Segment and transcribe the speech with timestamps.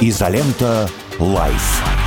[0.00, 0.88] Изолента.
[1.18, 1.99] Live.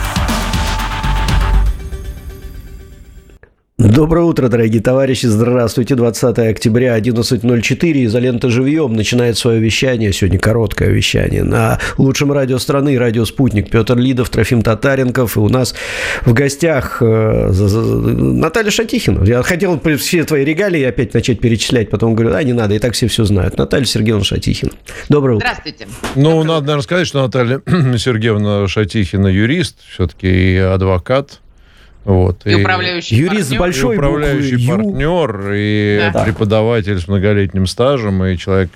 [3.93, 5.27] Доброе утро, дорогие товарищи.
[5.27, 5.93] Здравствуйте.
[5.93, 8.05] 20 октября, 11.04.
[8.05, 10.11] Изолента живьем начинает свое вещание.
[10.11, 11.43] Сегодня короткое вещание.
[11.43, 13.69] На лучшем радио страны, радио «Спутник».
[13.69, 15.37] Петр Лидов, Трофим Татаренков.
[15.37, 15.75] И у нас
[16.25, 19.23] в гостях э, Наталья Шатихина.
[19.25, 21.91] Я хотел все твои регалии опять начать перечислять.
[21.91, 23.59] Потом говорю, а, не надо, и так все все знают.
[23.59, 24.71] Наталья Сергеевна Шатихина.
[25.07, 25.45] Доброе утро.
[25.45, 25.87] Здравствуйте.
[26.15, 27.61] Ну, Доброе надо, наверное, сказать, что Наталья
[27.99, 31.41] Сергеевна Шатихина юрист, все-таки и адвокат
[32.05, 32.45] вот.
[32.45, 33.59] И, и управляющий юрист партнер.
[33.59, 36.23] большой и управляющий буквы партнер, и да.
[36.23, 38.69] преподаватель с многолетним стажем, и человек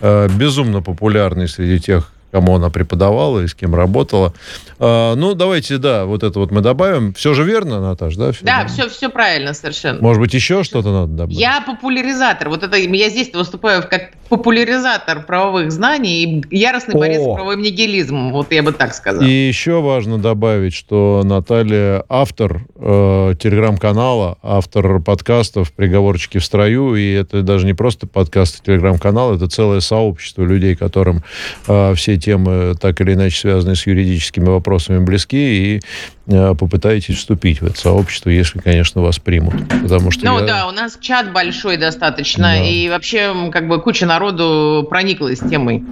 [0.00, 4.34] э, безумно популярный среди тех, кому она преподавала и с кем работала.
[4.80, 7.14] А, ну, давайте, да, вот это вот мы добавим.
[7.14, 8.32] Все же верно, Наташ, да?
[8.32, 10.02] Все, да, все, все правильно совершенно.
[10.02, 11.38] Может быть, еще что-то надо добавить?
[11.38, 12.48] Я популяризатор.
[12.48, 18.32] Вот это я здесь выступаю как популяризатор правовых знаний и яростный борец с правовым нигилизмом.
[18.32, 19.22] Вот я бы так сказал.
[19.22, 27.12] И еще важно добавить, что Наталья автор э, телеграм-канала, автор подкастов «Приговорчики в строю», и
[27.12, 31.22] это даже не просто подкасты телеграм-канал, это целое сообщество людей, которым
[31.68, 35.80] э, все темы, так или иначе связанные с юридическими вопросами, близки, и
[36.26, 39.54] э, попытаетесь вступить в это сообщество, если, конечно, вас примут.
[39.82, 40.46] Потому что ну я...
[40.46, 42.64] да, у нас чат большой достаточно, да.
[42.64, 45.84] и вообще как бы куча народу прониклась темой.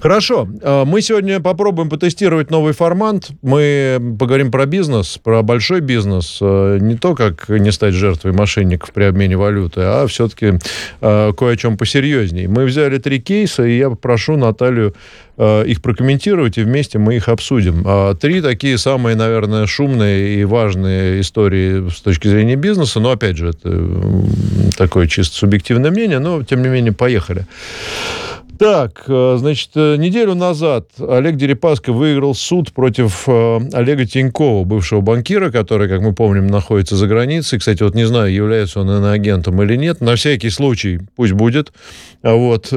[0.00, 0.48] Хорошо.
[0.60, 3.30] Э, мы сегодня попробуем потестировать новый формат.
[3.42, 6.38] Мы поговорим про бизнес, про большой бизнес.
[6.40, 10.58] Э, не то, как не стать жертвой мошенников при обмене валюты, а все-таки
[11.00, 12.46] кое о чем посерьезней.
[12.46, 14.94] Мы взяли три кейса, и я попрошу Наталью
[15.36, 17.82] их прокомментировать, и вместе мы их обсудим.
[17.86, 23.36] А три такие самые, наверное, шумные и важные истории с точки зрения бизнеса, но, опять
[23.36, 23.92] же, это
[24.76, 27.46] такое чисто субъективное мнение, но, тем не менее, поехали.
[28.64, 35.50] Так, э, значит, э, неделю назад Олег Дерипаска выиграл суд против Олега Тинькова, бывшего банкира,
[35.50, 37.58] который, как мы помним, находится за границей.
[37.58, 40.00] Кстати, вот не знаю, является он иноагентом или нет.
[40.00, 41.74] На всякий случай пусть будет.
[42.22, 42.72] А вот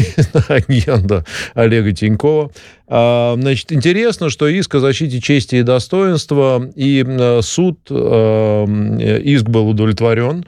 [0.48, 1.24] агента
[1.54, 2.52] Олега Тинькова.
[2.86, 7.04] А, значит, интересно, что иск о защите чести и достоинства, и
[7.40, 10.44] суд, иск был удовлетворен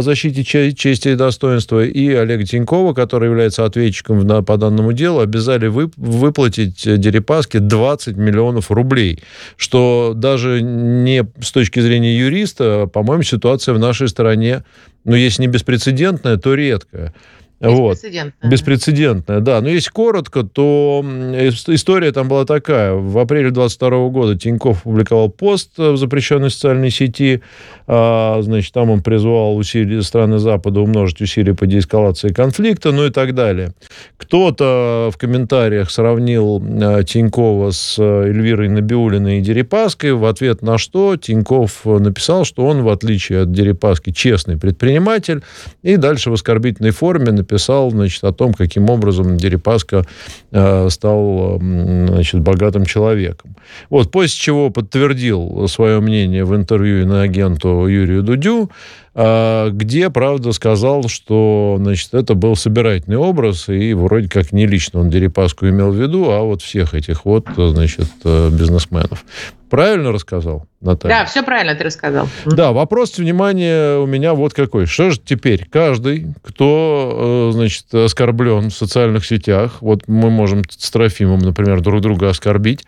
[0.00, 6.82] защите чести и достоинства, и Олега Тинькова, который является ответчиком по данному делу, обязали выплатить
[6.84, 9.20] Дерипаске 20 миллионов рублей,
[9.56, 14.64] что даже не с точки зрения юриста, по-моему, ситуация в нашей стране,
[15.04, 17.14] ну, если не беспрецедентная, то редкая.
[17.60, 18.32] Беспрецедентная.
[18.42, 18.50] Вот.
[18.50, 19.60] Беспрецедентная, да.
[19.60, 22.94] Но если коротко, то история там была такая.
[22.94, 27.42] В апреле 22 года Тиньков опубликовал пост в запрещенной социальной сети.
[27.86, 33.10] А, значит, там он призвал усилия страны Запада умножить усилия по деэскалации конфликта, ну и
[33.10, 33.72] так далее.
[34.16, 40.78] Кто-то в комментариях сравнил а, Тинькова с а, Эльвирой Набиулиной и Дерипаской, в ответ на
[40.78, 45.42] что Тиньков написал, что он, в отличие от Дерипаски, честный предприниматель,
[45.82, 50.04] и дальше в оскорбительной форме написал написал, значит, о том, каким образом Дерипаска
[50.52, 53.56] э, стал, значит, богатым человеком.
[53.88, 58.70] Вот, после чего подтвердил свое мнение в интервью на агенту Юрию Дудю,
[59.14, 65.10] где, правда, сказал, что, значит, это был собирательный образ, и вроде как не лично он
[65.10, 69.24] Дерипаску имел в виду, а вот всех этих вот, значит, э, бизнесменов.
[69.70, 71.20] Правильно рассказал, Наталья?
[71.20, 72.28] Да, все правильно ты рассказал.
[72.44, 74.86] Да, вопрос, внимания у меня вот какой.
[74.86, 80.90] Что же теперь каждый, кто, э, значит, оскорблен в социальных сетях, вот мы можем с
[80.90, 82.84] Трофимом, например, друг друга оскорбить,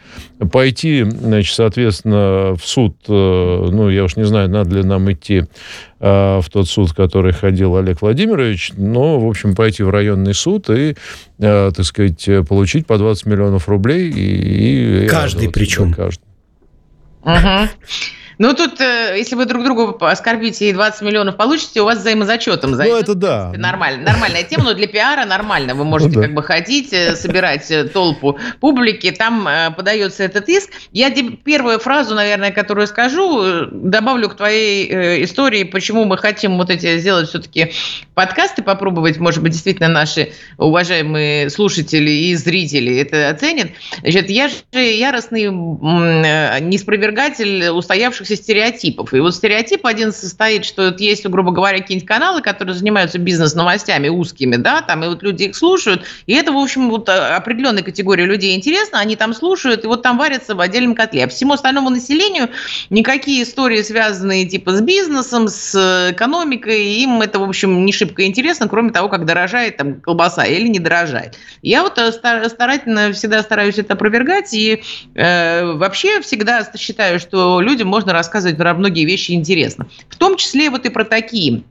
[0.50, 3.12] пойти, значит, соответственно, в суд, э,
[3.70, 5.44] ну, я уж не знаю, надо ли нам идти
[6.02, 10.34] э, в тот суд, в который ходил Олег Владимирович, но, в общем, пойти в районный
[10.34, 10.94] суд и,
[11.38, 14.10] так сказать, получить по 20 миллионов рублей.
[14.10, 15.94] И, и каждый причем.
[15.94, 16.22] Каждый.
[17.22, 17.68] Угу.
[18.42, 22.74] Ну, тут, э, если вы друг другу оскорбите и 20 миллионов получите, у вас взаимозачетом
[22.74, 22.96] зайдет.
[22.96, 23.52] Ну, это да.
[23.56, 24.02] Нормально.
[24.02, 25.76] Нормальная тема, но для пиара нормально.
[25.76, 26.26] Вы можете ну, да.
[26.26, 30.70] как бы ходить, э, собирать э, толпу публики, там подается этот иск.
[30.90, 31.12] Я
[31.44, 37.28] первую фразу, наверное, которую скажу, добавлю к твоей истории, почему мы хотим вот эти сделать
[37.28, 37.72] все-таки
[38.14, 43.68] подкасты, попробовать, может быть, действительно наши уважаемые слушатели и зрители это оценят.
[44.00, 49.14] Значит, я же яростный неспровергатель устоявшихся курсе стереотипов.
[49.14, 54.08] И вот стереотип один состоит, что вот есть, грубо говоря, какие-нибудь каналы, которые занимаются бизнес-новостями
[54.08, 57.82] узкими, да, там, и вот люди их слушают, и это, в общем, вот э, определенной
[57.82, 61.24] категории людей интересно, они там слушают, и вот там варятся в отдельном котле.
[61.24, 62.48] А всему остальному населению
[62.90, 68.68] никакие истории, связанные типа с бизнесом, с экономикой, им это, в общем, не шибко интересно,
[68.68, 71.38] кроме того, как дорожает там колбаса или не дорожает.
[71.62, 74.82] Я вот э, старательно всегда стараюсь это опровергать, и
[75.14, 79.88] э, вообще всегда считаю, что людям можно рассказывать про многие вещи интересно.
[80.08, 81.64] В том числе вот и про такие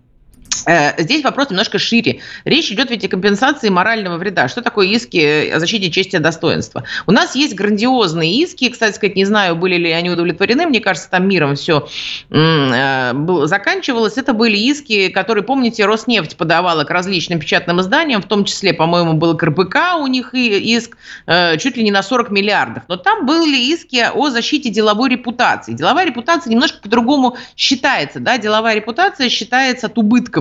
[0.98, 2.20] здесь вопрос немножко шире.
[2.46, 4.48] Речь идет ведь о компенсации морального вреда.
[4.48, 6.84] Что такое иски о защите чести и достоинства?
[7.08, 8.70] У нас есть грандиозные иски.
[8.70, 10.66] Кстати сказать, не знаю, были ли они удовлетворены.
[10.66, 11.88] Мне кажется, там миром все
[12.30, 14.18] э, заканчивалось.
[14.18, 19.14] Это были иски, которые, помните, Роснефть подавала к различным печатным изданиям, в том числе, по-моему,
[19.14, 22.84] был КРПК у них иск э, чуть ли не на 40 миллиардов.
[22.88, 25.74] Но там были иски о защите деловой репутации.
[25.74, 28.20] Деловая репутация немножко по-другому считается.
[28.20, 28.38] Да?
[28.38, 30.41] Деловая репутация считается от убытков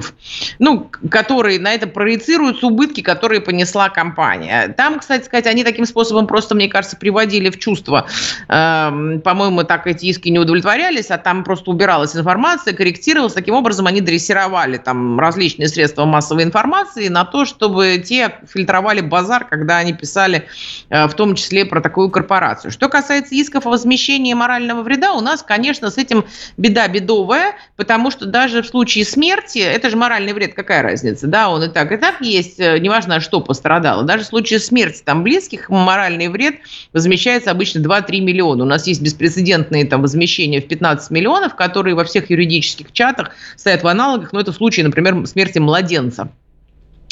[0.58, 4.74] ну, которые на это проецируются убытки, которые понесла компания.
[4.76, 8.06] Там, кстати сказать, они таким способом просто, мне кажется, приводили в чувство.
[8.48, 13.34] Эм, по-моему, так эти иски не удовлетворялись, а там просто убиралась информация, корректировалась.
[13.34, 19.44] Таким образом, они дрессировали там различные средства массовой информации на то, чтобы те фильтровали базар,
[19.44, 20.46] когда они писали
[20.88, 22.70] э, в том числе про такую корпорацию.
[22.70, 26.24] Что касается исков о возмещении морального вреда, у нас, конечно, с этим
[26.56, 31.50] беда бедовая, потому что даже в случае смерти это же моральный вред, какая разница, да,
[31.50, 34.04] он и так, и так есть, э, неважно, что пострадало.
[34.04, 36.56] Даже в случае смерти там близких моральный вред
[36.92, 38.64] возмещается обычно 2-3 миллиона.
[38.64, 43.82] У нас есть беспрецедентные там возмещения в 15 миллионов, которые во всех юридических чатах стоят
[43.82, 46.30] в аналогах, но это в случае, например, смерти младенца.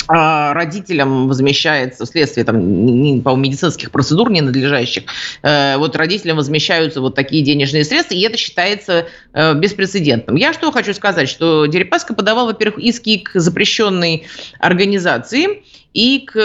[0.09, 5.05] А, родителям возмещается вследствие там, по медицинских процедур ненадлежащих,
[5.43, 10.37] э, вот родителям возмещаются вот такие денежные средства, и это считается э, беспрецедентным.
[10.37, 14.27] Я что хочу сказать, что Дерипаска подавал, во-первых, иски к запрещенной
[14.61, 15.63] организации,
[15.99, 16.39] и к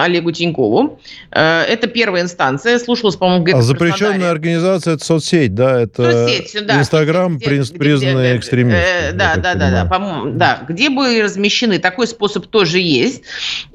[0.00, 0.98] Олегу Тинькову.
[1.30, 2.78] Э, это первая инстанция.
[2.78, 5.82] Слушалась, по-моему, где-то А запрещенная организация– это соцсеть, да?
[5.82, 6.80] Это соцсеть, да.
[6.80, 8.80] Инстаграм, признанный экстремистом.
[8.80, 10.64] Э, да, да, да, да, да, да.
[10.66, 13.22] Где были размещены, такой способ тоже есть.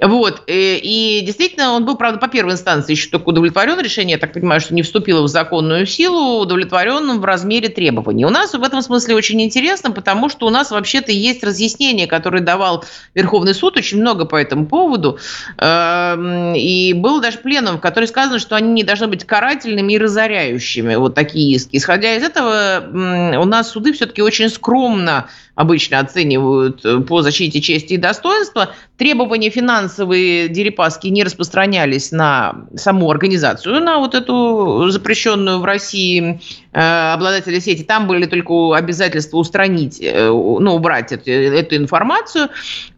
[0.01, 0.41] Вот.
[0.47, 3.79] Э, и действительно, он был, правда, по первой инстанции еще только удовлетворен.
[3.79, 8.25] Решение, я так понимаю, что не вступило в законную силу, удовлетворен в размере требований.
[8.25, 12.41] У нас в этом смысле очень интересно, потому что у нас вообще-то есть разъяснение, которое
[12.41, 15.19] давал Верховный суд, очень много по этому поводу.
[15.57, 19.97] Эм, и был даже пленум, в котором сказано, что они не должны быть карательными и
[19.97, 21.77] разоряющими, вот такие иски.
[21.77, 25.27] Исходя из этого, у нас суды все-таки очень скромно
[25.57, 28.69] обычно оценивают э, по защите чести и достоинства.
[28.95, 36.39] Требования финансовые Дерипаски не распространялись на саму организацию, на вот эту запрещенную в России
[36.73, 37.83] э, обладателя сети.
[37.83, 42.49] Там были только обязательства устранить, э, ну, убрать эту, эту информацию.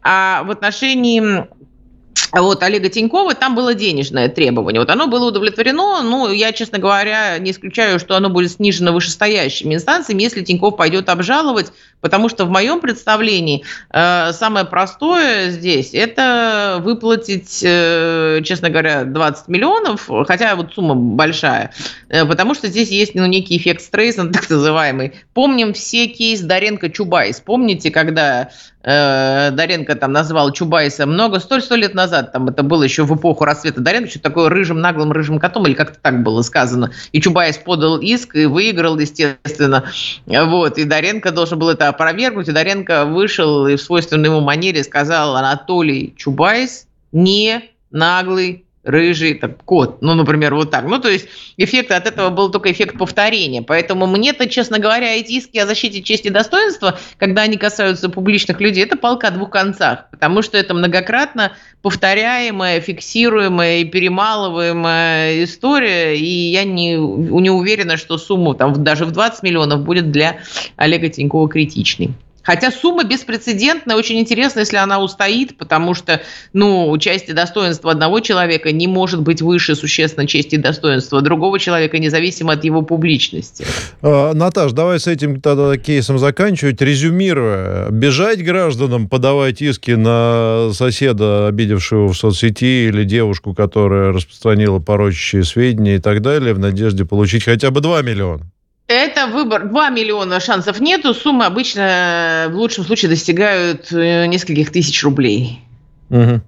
[0.03, 1.47] А в отношении
[2.33, 4.79] вот Олега Тинькова, там было денежное требование.
[4.79, 6.01] Вот оно было удовлетворено.
[6.01, 11.09] Ну, я, честно говоря, не исключаю, что оно будет снижено вышестоящими инстанциями, если Тиньков пойдет
[11.09, 11.71] обжаловать,
[12.01, 19.47] потому что в моем представлении э, самое простое здесь– это выплатить, э, честно говоря, 20
[19.47, 21.73] миллионов, хотя вот сумма большая,
[22.09, 25.13] э, потому что здесь есть ну, некий эффект Стрейсона, так называемый.
[25.33, 27.41] Помним все кейс Доренко-Чубайс.
[27.43, 28.49] Помните, когда
[28.89, 33.15] э, Доренко там назвал Чубайса много, сто, сто лет назад, там это было еще в
[33.15, 36.91] эпоху расцвета Доренко, что такое рыжим, наглым, рыжим котом, или как-то так было сказано.
[37.11, 39.85] И Чубайс подал иск и выиграл, естественно.
[40.25, 44.83] Вот, и Доренко должен был это опровергнуть, и Доренко вышел и в свойственной ему манере
[44.83, 47.61] сказал Анатолий Чубайс не
[47.91, 50.85] наглый рыжий, так, кот, ну, например, вот так.
[50.85, 53.61] Ну, то есть эффект от этого был только эффект повторения.
[53.61, 58.59] Поэтому мне-то, честно говоря, эти иски о защите чести и достоинства, когда они касаются публичных
[58.59, 66.17] людей, это палка о двух концах, потому что это многократно повторяемая, фиксируемая и перемалываемая история,
[66.17, 70.39] и я не, не уверена, что сумма там даже в 20 миллионов будет для
[70.75, 72.13] Олега Тинькова критичной.
[72.49, 76.19] Хотя сумма беспрецедентная, очень интересно, если она устоит, потому что,
[76.51, 81.99] ну, части достоинства одного человека не может быть выше существенно чести и достоинства другого человека,
[81.99, 83.67] независимо от его публичности.
[84.01, 86.81] А, Наташ, давай с этим тогда кейсом заканчивать.
[86.81, 95.43] Резюмируя, бежать гражданам, подавать иски на соседа, обидевшего в соцсети, или девушку, которая распространила порочащие
[95.43, 98.49] сведения и так далее, в надежде получить хотя бы 2 миллиона.
[98.89, 99.69] Это выбор.
[99.69, 101.13] 2 миллиона шансов нету.
[101.13, 105.59] Суммы обычно в лучшем случае достигают э, нескольких тысяч рублей.
[106.09, 106.41] Угу.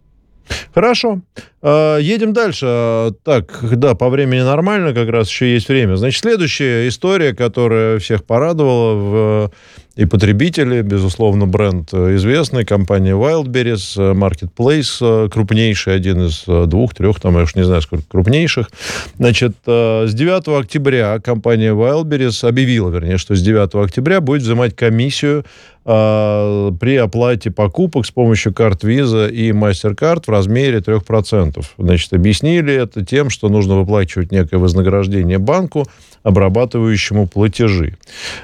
[0.74, 1.22] Хорошо.
[1.62, 3.14] А, едем дальше.
[3.24, 5.96] Так, да, по времени нормально, как раз еще есть время.
[5.96, 9.52] Значит, следующая история, которая всех порадовала в
[9.98, 17.44] и потребители, безусловно, бренд известный, компания Wildberries, Marketplace, крупнейший, один из двух, трех, там, я
[17.44, 18.72] уж не знаю, сколько крупнейших.
[19.18, 25.44] Значит, с 9 октября компания Wildberries объявила, вернее, что с 9 октября будет взимать комиссию
[25.86, 31.51] э, при оплате покупок с помощью карт Visa и MasterCard в размере 3%.
[31.78, 35.86] Значит, объяснили это тем, что нужно выплачивать некое вознаграждение банку,
[36.24, 37.98] обрабатывающему платежи.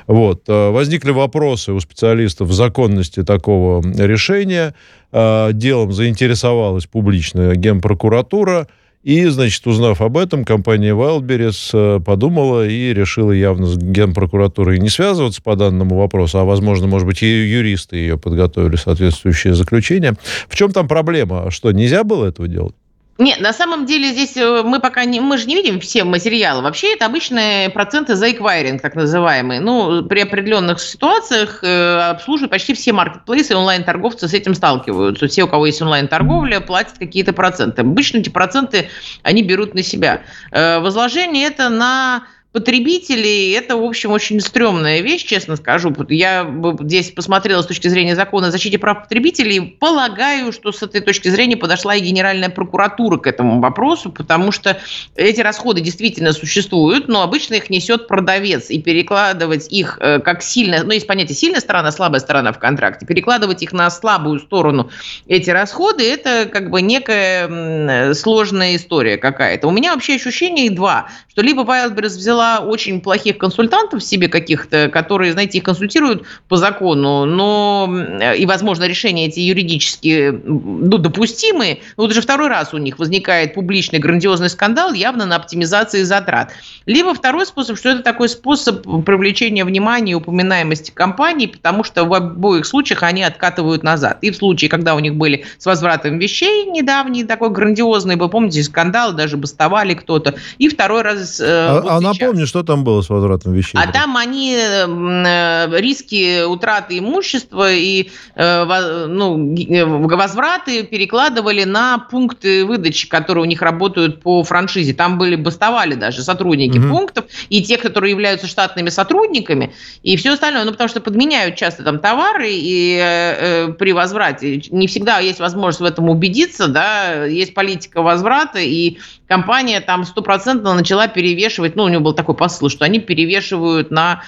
[0.08, 0.44] Вот.
[0.48, 4.74] Э, возникли вопросы у специалистов в законности такого решения.
[5.12, 8.68] Э, делом заинтересовалась публичная генпрокуратура.
[9.04, 14.90] И, значит, узнав об этом, компания Wildberries э, подумала и решила явно с генпрокуратурой не
[14.90, 20.16] связываться по данному вопросу, а, возможно, может быть, и юристы ее подготовили соответствующее заключение.
[20.50, 21.52] В чем там проблема?
[21.52, 22.76] Что, нельзя было этого делать?
[23.18, 26.62] Нет, на самом деле здесь э, мы пока не, мы же не видим все материалы.
[26.62, 29.60] Вообще это обычные проценты за эквайринг, так называемые.
[29.60, 35.28] Ну, при определенных ситуациях э, обслуживают почти все маркетплейсы, онлайн-торговцы с этим сталкиваются.
[35.28, 37.82] Все, у кого есть онлайн-торговля, платят какие-то проценты.
[37.82, 38.90] Обычно эти проценты
[39.24, 40.22] они берут на себя.
[40.52, 45.96] Э, возложение это на потребителей это, в общем, очень стрёмная вещь, честно скажу.
[46.10, 46.50] Я
[46.82, 49.62] здесь посмотрела с точки зрения закона о защите прав потребителей.
[49.62, 54.80] Полагаю, что с этой точки зрения подошла и Генеральная прокуратура к этому вопросу, потому что
[55.16, 58.70] эти расходы действительно существуют, но обычно их несет продавец.
[58.70, 63.06] И перекладывать их э, как сильно, ну, есть понятие сильная сторона, слабая сторона в контракте,
[63.06, 64.90] перекладывать их на слабую сторону
[65.28, 69.68] эти расходы, это как бы некая сложная история какая-то.
[69.68, 75.34] У меня вообще ощущение два, что либо Wildberries взяла очень плохих консультантов себе каких-то, которые,
[75.34, 77.90] знаете, их консультируют по закону, но
[78.38, 81.80] и, возможно, решения эти юридически ну, допустимые.
[81.98, 86.52] Но вот уже второй раз у них возникает публичный грандиозный скандал явно на оптимизации затрат.
[86.86, 92.14] Либо второй способ, что это такой способ привлечения внимания и упоминаемости компании, потому что в
[92.14, 94.20] обоих случаях они откатывают назад.
[94.22, 98.62] И в случае, когда у них были с возвратом вещей недавний такой грандиозный, вы помните,
[98.64, 100.36] скандал, даже бастовали кто-то.
[100.58, 101.40] И второй раз...
[101.40, 103.78] Э, а, вот а сейчас напомню, что там было с возвратом вещей.
[103.78, 112.66] А там они э, риски утраты имущества и э, ну, э, возвраты перекладывали на пункты
[112.66, 114.94] выдачи, которые у них работают по франшизе.
[114.94, 116.90] Там были бастовали даже сотрудники угу.
[116.90, 120.64] пунктов и те, которые являются штатными сотрудниками и все остальное.
[120.66, 125.80] Ну, потому что подменяют часто там товары и э, при возврате не всегда есть возможность
[125.80, 131.88] в этом убедиться, да, есть политика возврата и компания там стопроцентно начала перевешивать, ну, у
[131.88, 134.24] него был такой посыл, что они перевешивают на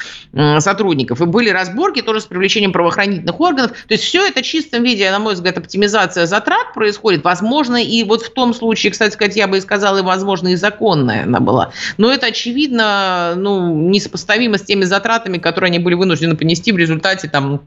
[0.59, 1.21] сотрудников.
[1.21, 3.71] И были разборки тоже с привлечением правоохранительных органов.
[3.71, 7.23] То есть все это в чистом виде, на мой взгляд, оптимизация затрат происходит.
[7.25, 10.55] Возможно, и вот в том случае, кстати сказать, я бы и сказала, и возможно, и
[10.55, 11.71] законная она была.
[11.97, 17.27] Но это, очевидно, ну, несопоставимо с теми затратами, которые они были вынуждены понести в результате
[17.27, 17.61] там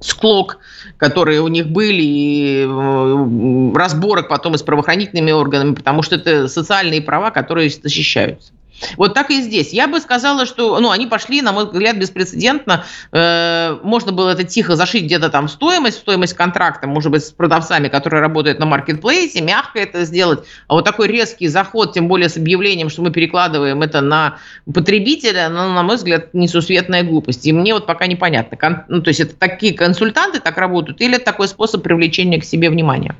[0.00, 0.58] склок,
[0.98, 7.00] которые у них были, и разборок потом и с правоохранительными органами, потому что это социальные
[7.00, 8.52] права, которые защищаются.
[8.96, 9.72] Вот так и здесь.
[9.72, 12.84] Я бы сказала, что ну, они пошли, на мой взгляд, беспрецедентно.
[13.12, 17.24] Э, можно было это тихо зашить где-то там в стоимость, в стоимость контракта, может быть,
[17.24, 20.44] с продавцами, которые работают на маркетплейсе, мягко это сделать.
[20.68, 24.38] А вот такой резкий заход, тем более с объявлением, что мы перекладываем это на
[24.72, 27.46] потребителя, ну, на мой взгляд, несусветная глупость.
[27.46, 28.56] И мне вот пока непонятно.
[28.56, 32.44] Кон, ну, то есть это такие консультанты так работают или это такой способ привлечения к
[32.44, 33.16] себе внимания?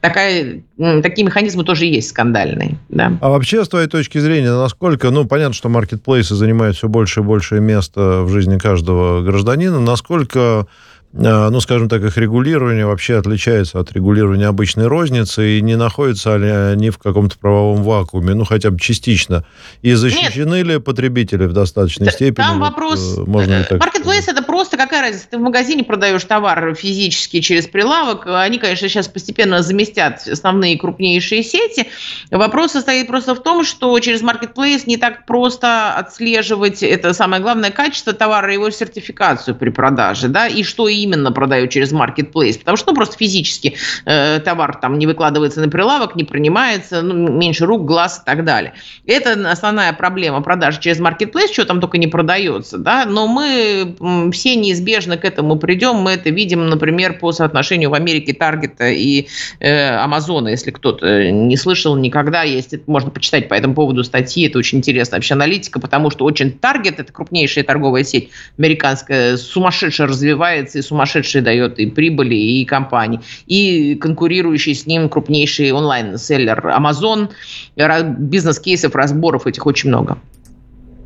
[0.00, 0.62] Такая,
[1.02, 2.78] такие механизмы тоже есть скандальные.
[2.88, 3.18] Да.
[3.20, 7.22] А вообще, с твоей точки зрения, насколько, ну, понятно, что маркетплейсы занимают все больше и
[7.22, 10.66] больше места в жизни каждого гражданина, насколько
[11.12, 16.36] а, ну, скажем так, их регулирование вообще отличается от регулирования обычной розницы и не находятся
[16.36, 19.44] ли они в каком-то правовом вакууме, ну, хотя бы частично.
[19.82, 20.66] И защищены Нет.
[20.66, 22.44] ли потребители в достаточной степени?
[22.44, 23.18] Там вот, вопрос...
[23.18, 25.26] Э, можно ли так Marketplace это просто какая разница?
[25.30, 28.26] Ты в магазине продаешь товар физически через прилавок.
[28.26, 31.86] Они, конечно, сейчас постепенно заместят основные крупнейшие сети.
[32.30, 37.70] Вопрос состоит просто в том, что через Marketplace не так просто отслеживать это самое главное
[37.70, 42.76] качество товара и его сертификацию при продаже, да, и что именно продают через маркетплейс, потому
[42.76, 47.64] что ну, просто физически э, товар там не выкладывается на прилавок, не принимается, ну, меньше
[47.64, 48.74] рук, глаз и так далее.
[49.06, 53.96] Это основная проблема продажи через маркетплейс, что там только не продается, да, но мы
[54.32, 55.96] все все неизбежно к этому придем.
[55.96, 59.28] Мы это видим, например, по соотношению в Америке Таргета и
[59.60, 64.58] э, Амазона, если кто-то не слышал никогда, есть, можно почитать по этому поводу статьи, это
[64.58, 70.78] очень интересная вообще аналитика, потому что очень Таргет, это крупнейшая торговая сеть американская, сумасшедше развивается
[70.78, 77.28] и сумасшедше дает и прибыли, и компании, и конкурирующий с ним крупнейший онлайн-селлер Amazon,
[77.76, 80.18] бизнес-кейсов, разборов этих очень много.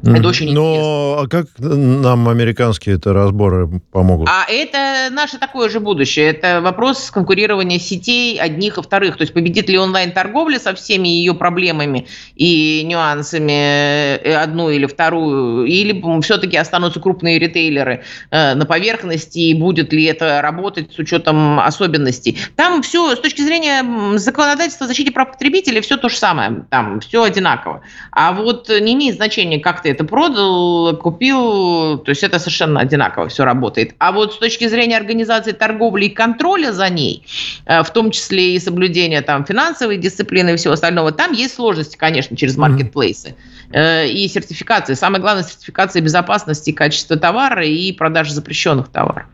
[0.04, 4.28] Это очень Но а как нам американские это разборы помогут?
[4.28, 6.26] А это наше такое же будущее.
[6.26, 9.16] Это вопрос конкурирования сетей одних и вторых.
[9.16, 15.64] То есть победит ли онлайн-торговля со всеми ее проблемами и нюансами э, одну или вторую,
[15.64, 21.60] или все-таки останутся крупные ритейлеры э, на поверхности, и будет ли это работать с учетом
[21.60, 22.38] особенностей.
[22.56, 26.66] Там все с точки зрения законодательства о защите прав потребителей все то же самое.
[26.70, 27.80] Там все одинаково.
[28.10, 33.28] А вот не имеет значения, как ты это продал, купил, то есть это совершенно одинаково
[33.28, 33.94] все работает.
[33.98, 37.24] А вот с точки зрения организации торговли и контроля за ней,
[37.66, 41.96] э, в том числе и соблюдения там финансовой дисциплины и всего остального, там есть сложности,
[41.96, 43.34] конечно, через маркетплейсы
[43.70, 44.08] mm-hmm.
[44.08, 44.94] и сертификации.
[44.94, 49.26] Самое главное сертификация безопасности и качества товара и продажи запрещенных товаров.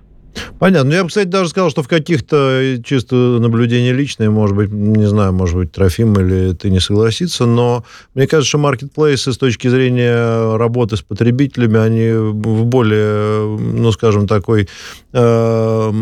[0.58, 0.90] Понятно.
[0.90, 4.70] Ну, я бы, кстати, даже сказал, что в каких-то э, чисто наблюдения личные, может быть,
[4.70, 7.84] не знаю, может быть, Трофим или ты не согласится, но
[8.14, 14.28] мне кажется, что маркетплейсы с точки зрения работы с потребителями, они в более, ну, скажем,
[14.28, 14.68] такой
[15.12, 15.92] э,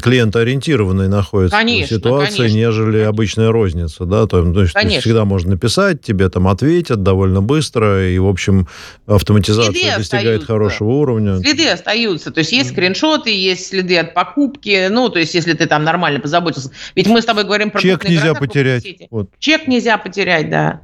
[0.00, 3.08] клиентоориентированной находятся конечно, ситуации, конечно, нежели конечно.
[3.08, 5.00] обычная розница, да, то, то есть конечно.
[5.00, 8.68] всегда можно написать, тебе там ответят довольно быстро, и, в общем,
[9.06, 10.46] автоматизация Следы достигает остаются.
[10.46, 11.38] хорошего уровня.
[11.38, 15.66] Следы остаются, то есть есть скриншоты, есть следы от покупки, ну, то есть, если ты
[15.66, 16.70] там нормально позаботился.
[16.94, 17.80] Ведь мы с тобой говорим про...
[17.80, 18.86] Чек нельзя потерять.
[19.10, 19.30] Вот.
[19.38, 20.80] Чек нельзя потерять, да.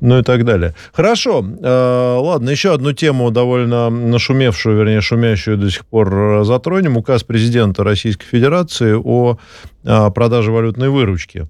[0.00, 0.74] Ну и так далее.
[0.92, 1.42] Хорошо.
[1.62, 6.96] Э, ладно, еще одну тему, довольно нашумевшую, вернее, шумящую до сих пор э, затронем.
[6.96, 9.38] Указ президента Российской Федерации о
[9.84, 11.46] э, продаже валютной выручки.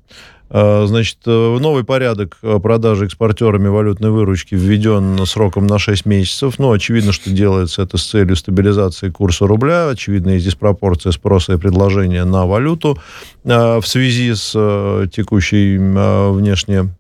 [0.51, 6.59] А, значит, э, новый порядок э, продажи экспортерами валютной выручки введен сроком на 6 месяцев.
[6.59, 9.89] Ну, очевидно, что делается это с целью стабилизации курса рубля.
[9.89, 12.99] Очевидно, есть диспропорция спроса и предложения на валюту
[13.43, 16.95] в связи с э, текущей внешне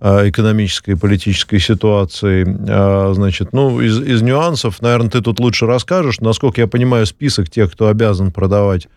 [0.00, 2.44] экономической и политической ситуацией.
[3.14, 6.20] Значит, ну, из, из нюансов, наверное, ты тут лучше расскажешь.
[6.20, 8.88] Насколько я понимаю, список тех, кто обязан продавать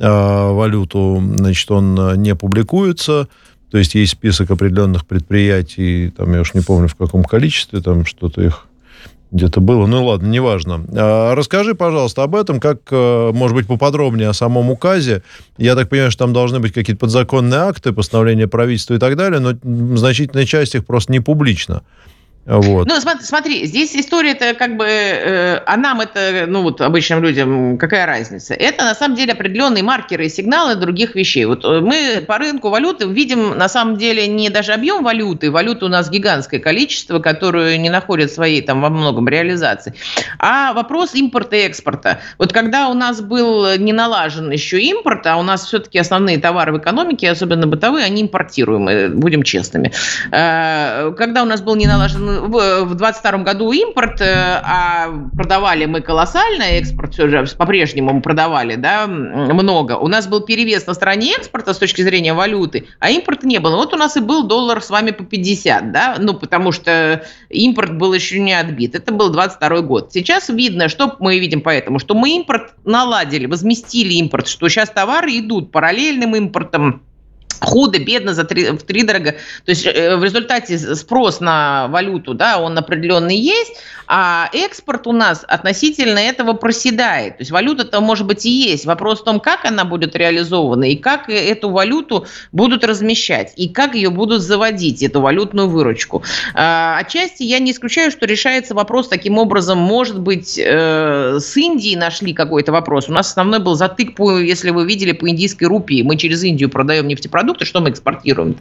[0.00, 3.28] валюту, значит, он не публикуется.
[3.70, 8.04] То есть есть список определенных предприятий, там я уж не помню в каком количестве, там
[8.04, 8.66] что-то их
[9.30, 9.86] где-то было.
[9.86, 10.84] Ну ладно, неважно.
[10.92, 15.22] А, расскажи, пожалуйста, об этом, как, э, может быть, поподробнее о самом указе.
[15.56, 19.40] Я так понимаю, что там должны быть какие-то подзаконные акты, постановления правительства и так далее,
[19.40, 19.54] но
[19.96, 21.82] значительная часть их просто не публична.
[22.46, 22.88] Вот.
[22.88, 27.76] Ну, смотри, смотри, здесь история-то как бы, э, а нам это, ну вот обычным людям,
[27.76, 28.54] какая разница?
[28.54, 31.44] Это на самом деле определенные маркеры и сигналы других вещей.
[31.44, 35.84] Вот э, мы по рынку валюты видим на самом деле не даже объем валюты, валюты
[35.84, 39.92] у нас гигантское количество, которую не находят своей там во многом реализации,
[40.38, 42.20] а вопрос импорта и экспорта.
[42.38, 46.72] Вот когда у нас был не налажен еще импорт, а у нас все-таки основные товары
[46.72, 49.92] в экономике, особенно бытовые, они импортируемые, будем честными.
[50.32, 56.00] Э, когда у нас был не налажен в 22 году импорт, э, а продавали мы
[56.00, 59.92] колоссально, экспорт все же по-прежнему продавали, да, много.
[59.96, 63.76] У нас был перевес на стороне экспорта с точки зрения валюты, а импорта не было.
[63.76, 67.96] Вот у нас и был доллар с вами по 50, да, ну, потому что импорт
[67.96, 68.94] был еще не отбит.
[68.94, 70.12] Это был 22 год.
[70.12, 75.38] Сейчас видно, что мы видим поэтому, что мы импорт наладили, возместили импорт, что сейчас товары
[75.38, 77.02] идут параллельным импортом,
[77.60, 79.32] худо, бедно, за три, в три дорого.
[79.64, 83.72] То есть э, в результате спрос на валюту, да, он определенный есть,
[84.12, 87.36] а экспорт у нас относительно этого проседает.
[87.36, 88.84] То есть валюта-то, может быть, и есть.
[88.84, 93.94] Вопрос в том, как она будет реализована, и как эту валюту будут размещать, и как
[93.94, 96.24] ее будут заводить, эту валютную выручку.
[96.54, 101.94] А, отчасти я не исключаю, что решается вопрос таким образом, может быть, э, с Индией
[101.94, 103.08] нашли какой-то вопрос.
[103.08, 106.02] У нас основной был затык, по, если вы видели, по индийской рупии.
[106.02, 108.56] Мы через Индию продаем нефтепродукты, что мы экспортируем?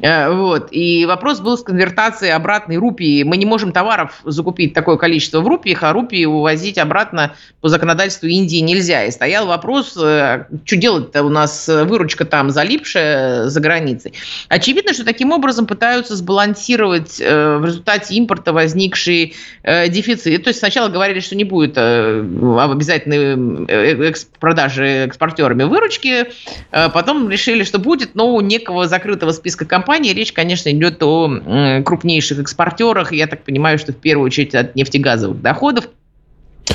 [0.00, 0.68] Э, вот.
[0.70, 3.24] И вопрос был с конвертацией обратной рупии.
[3.24, 7.68] Мы не можем товаров закупить так такое количество в рупиях, а рупии увозить обратно по
[7.68, 9.06] законодательству Индии нельзя.
[9.06, 14.12] И стоял вопрос, э, что делать-то у нас э, выручка там залипшая за границей.
[14.48, 20.44] Очевидно, что таким образом пытаются сбалансировать э, в результате импорта возникший дефицит.
[20.44, 26.28] То есть сначала говорили, что не будет обязательной продажи экспортерами выручки,
[26.70, 32.38] потом решили, что будет, но у некого закрытого списка компаний речь, конечно, идет о крупнейших
[32.38, 33.12] экспортерах.
[33.12, 35.88] Я так понимаю, что в первую очередь нефтегазовых доходов.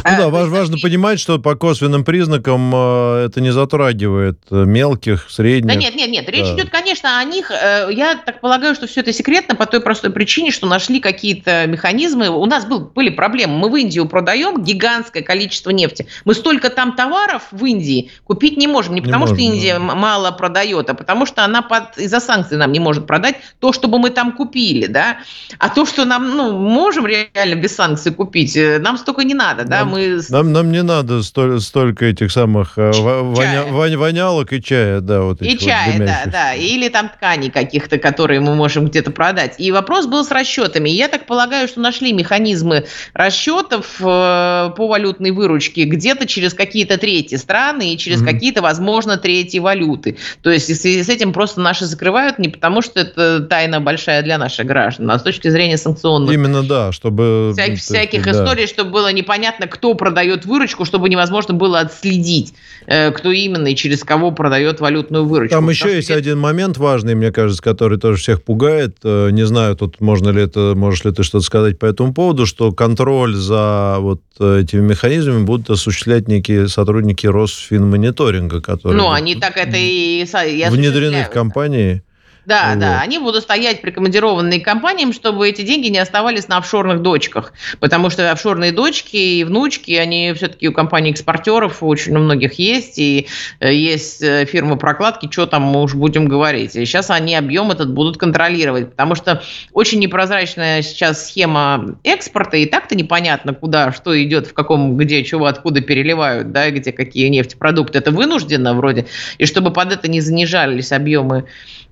[0.03, 5.27] Ну да, важ, важно понимать, что по косвенным признакам э, это не затрагивает э, мелких,
[5.29, 5.73] средних.
[5.73, 6.29] Да нет, нет, нет.
[6.29, 6.55] Речь да.
[6.55, 7.51] идет, конечно, о них.
[7.51, 11.67] Э, я так полагаю, что все это секретно по той простой причине, что нашли какие-то
[11.67, 12.29] механизмы.
[12.29, 13.57] У нас был, были проблемы.
[13.57, 16.07] Мы в Индию продаем гигантское количество нефти.
[16.25, 18.95] Мы столько там товаров в Индии купить не можем.
[18.95, 19.79] Не, не потому, можем, что Индия да.
[19.79, 23.99] мало продает, а потому что она под, из-за санкций нам не может продать то, чтобы
[23.99, 24.87] мы там купили.
[24.87, 25.17] Да?
[25.59, 29.65] А то, что нам ну, можем реально без санкций купить, нам столько не надо.
[29.65, 29.80] Да?
[29.83, 30.19] Нам, мы...
[30.29, 35.21] нам, нам не надо столь, столько этих самых э, воня, воня, вонялок и чая, да,
[35.21, 39.55] вот И чая, вот да, да, или там тканей каких-то, которые мы можем где-то продать.
[39.57, 40.89] И вопрос был с расчетами.
[40.89, 47.35] Я так полагаю, что нашли механизмы расчетов э, по валютной выручке где-то через какие-то третьи
[47.35, 48.25] страны и через mm-hmm.
[48.25, 50.17] какие-то, возможно, третьи валюты.
[50.41, 54.21] То есть в связи с этим просто наши закрывают не потому, что это тайна большая
[54.21, 56.33] для наших граждан, а с точки зрения санкционных.
[56.33, 57.53] Именно, да, чтобы...
[57.53, 58.31] Вся, всяких да.
[58.31, 62.53] историй, чтобы было непонятно, кто продает выручку, чтобы невозможно было отследить,
[62.85, 65.55] э, кто именно и через кого продает валютную выручку.
[65.55, 68.97] Там еще есть один момент важный, мне кажется, который тоже всех пугает.
[69.03, 72.45] Э, не знаю, тут можно ли это, можешь ли ты что-то сказать по этому поводу,
[72.45, 79.01] что контроль за вот этими механизмами будут осуществлять некие сотрудники Росфинмониторинга, которые...
[79.01, 80.25] Ну, они так это и...
[80.69, 82.03] Внедрены в компании.
[82.45, 82.79] Да, вот.
[82.79, 88.09] да, они будут стоять прикомандированные компаниям, чтобы эти деньги не оставались на офшорных дочках, потому
[88.09, 93.27] что офшорные дочки и внучки, они все-таки у компаний-экспортеров очень у многих есть, и
[93.59, 96.75] э, есть э, фирмы прокладки, что там мы уж будем говорить.
[96.75, 102.65] И сейчас они объем этот будут контролировать, потому что очень непрозрачная сейчас схема экспорта, и
[102.65, 107.99] так-то непонятно, куда, что идет, в каком, где, чего, откуда переливают, да, где какие нефтепродукты.
[107.99, 109.05] Это вынуждено вроде,
[109.37, 111.45] и чтобы под это не занижались объемы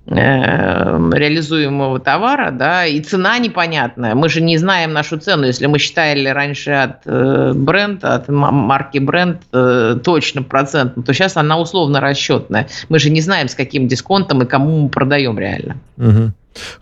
[0.06, 4.14] реализуемого товара, да, и цена непонятная.
[4.14, 5.46] Мы же не знаем нашу цену.
[5.46, 11.36] Если мы считали раньше от э, бренда, от марки бренд э, точно процент, то сейчас
[11.36, 12.66] она условно расчетная.
[12.88, 15.76] Мы же не знаем, с каким дисконтом и кому мы продаем реально.
[15.98, 16.32] Угу.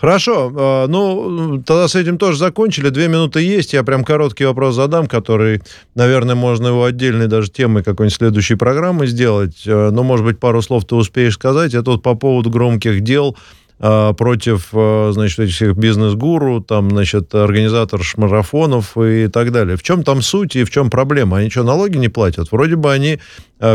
[0.01, 2.89] Хорошо, а, ну, тогда с этим тоже закончили.
[2.89, 3.73] Две минуты есть.
[3.73, 5.63] Я прям короткий вопрос задам, который,
[5.95, 9.65] наверное, можно его отдельной даже темой какой-нибудь следующей программы сделать.
[9.67, 11.75] А, но, может быть, пару слов ты успеешь сказать.
[11.75, 13.37] Это вот по поводу громких дел
[13.81, 19.77] а, против, значит, этих всех бизнес-гуру, там, значит, организатор марафонов и так далее.
[19.77, 21.39] В чем там суть и в чем проблема?
[21.39, 22.51] Они что, налоги не платят?
[22.51, 23.21] Вроде бы они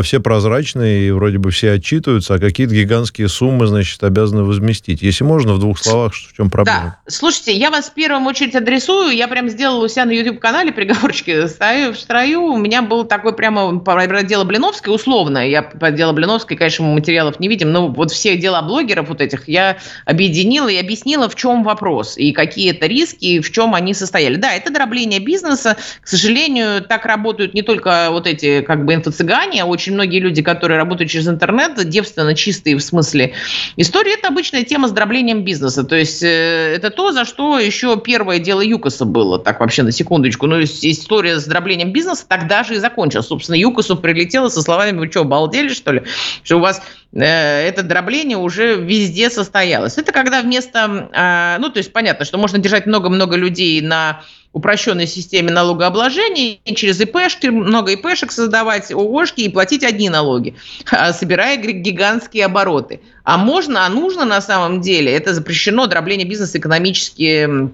[0.04, 5.02] все прозрачные, и вроде бы все отчитываются, а какие-то гигантские суммы, значит, обязаны возместить.
[5.02, 6.98] Если можно, в двух словах, в чем проблема?
[7.06, 10.72] Да, слушайте, я вас в первую очередь адресую, я прям сделала у себя на YouTube-канале
[10.72, 15.92] приговорчики, стою в строю, у меня был такой прямо про дело Блиновской, условно, я по
[15.92, 19.78] делу Блиновской, конечно, мы материалов не видим, но вот все дела блогеров вот этих я
[20.06, 24.36] объединила и объяснила, в чем вопрос, и какие это риски, и в чем они состояли.
[24.36, 29.66] Да, это дробление бизнеса, к сожалению, так работают не только вот эти как бы инфо-цыгане,
[29.74, 33.34] очень многие люди, которые работают через интернет, девственно чистые в смысле
[33.76, 35.84] истории, это обычная тема с дроблением бизнеса.
[35.84, 39.92] То есть э, это то, за что еще первое дело ЮКОСа было, так вообще на
[39.92, 40.48] секундочку.
[40.48, 43.28] Ну, история с дроблением бизнеса тогда же и закончилась.
[43.28, 46.04] Собственно, ЮКОСу прилетело со словами, вы что, обалдели, что ли?
[46.44, 46.82] Что у вас
[47.22, 49.98] это дробление уже везде состоялось.
[49.98, 54.22] Это когда вместо, э, ну, то есть понятно, что можно держать много-много людей на
[54.52, 60.56] упрощенной системе налогообложения, и через ИПшки, много ИПшек создавать, ООшки и платить одни налоги,
[60.92, 63.02] а собирая гигантские обороты.
[63.24, 67.72] А можно, а нужно на самом деле, это запрещено, дробление бизнеса экономически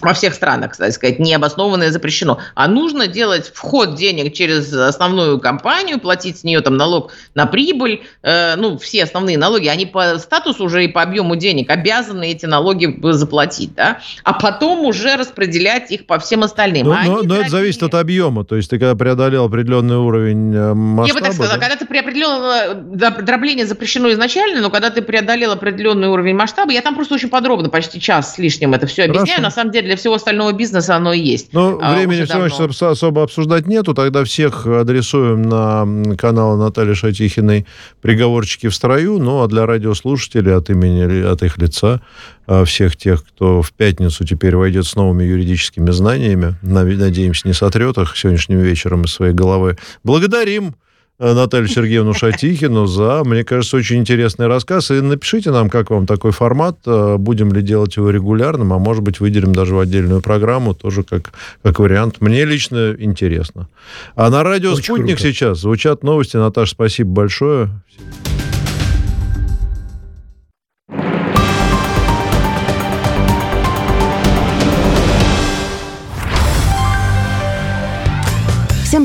[0.00, 2.38] во всех странах, кстати сказать, необоснованное запрещено.
[2.54, 8.02] А нужно делать вход денег через основную компанию, платить с нее там налог на прибыль,
[8.22, 12.46] э, ну, все основные налоги, они по статусу уже и по объему денег обязаны эти
[12.46, 16.86] налоги заплатить, да, а потом уже распределять их по всем остальным.
[16.86, 20.52] Но, а но, но это зависит от объема, то есть ты когда преодолел определенный уровень
[20.52, 21.04] масштаба...
[21.04, 21.60] Э, Я бы так сказала, да?
[21.60, 26.94] когда ты преопределил, дробление запрещено изначально, но когда ты преодолел определенный уровень масштаба, я там
[26.94, 29.42] просто очень подробно, почти час с лишним это все объясняю, Хорошо.
[29.42, 31.48] на самом деле для всего остального бизнеса оно и есть.
[31.52, 37.66] Ну, а, времени все особо обсуждать нету, тогда всех адресуем на канал Натальи Шатихиной
[38.02, 42.02] «Приговорчики в строю», ну, а для радиослушателей от имени, от их лица,
[42.46, 47.96] а, всех тех, кто в пятницу теперь войдет с новыми юридическими знаниями, надеемся, не сотрет
[47.96, 50.74] их сегодняшним вечером из своей головы, благодарим
[51.18, 54.92] Наталью Сергеевну Шатихину за, мне кажется, очень интересный рассказ.
[54.92, 59.02] И напишите нам, как вам такой формат, э, будем ли делать его регулярным, а может
[59.02, 62.20] быть, выделим даже в отдельную программу, тоже как, как вариант.
[62.20, 63.68] Мне лично интересно.
[64.14, 65.32] А на радио очень «Спутник» круто.
[65.32, 66.36] сейчас звучат новости.
[66.36, 67.70] Наташа, спасибо большое.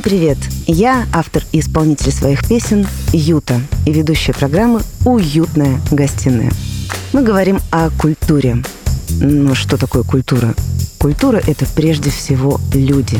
[0.04, 0.38] Привет!
[0.68, 6.52] Я автор и исполнитель своих песен Юта и ведущая программы «Уютная гостиная».
[7.14, 8.58] Мы говорим о культуре.
[9.22, 10.56] Ну, что такое культура?
[11.00, 13.18] Культура– это прежде всего люди.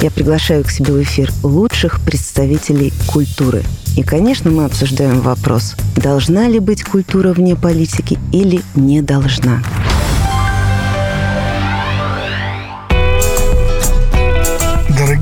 [0.00, 3.62] Я приглашаю к себе в эфир лучших представителей культуры.
[3.96, 9.62] И, конечно, мы обсуждаем вопрос, должна ли быть культура вне политики или не должна.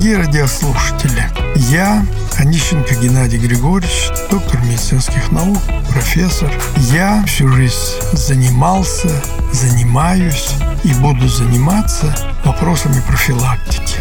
[0.03, 2.05] Дорогие радиослушатели, я,
[2.37, 6.51] Онищенко Геннадий Григорьевич, доктор медицинских наук, профессор.
[6.91, 7.77] Я всю жизнь
[8.11, 9.07] занимался,
[9.53, 12.13] занимаюсь и буду заниматься
[12.43, 13.95] вопросами профилактики.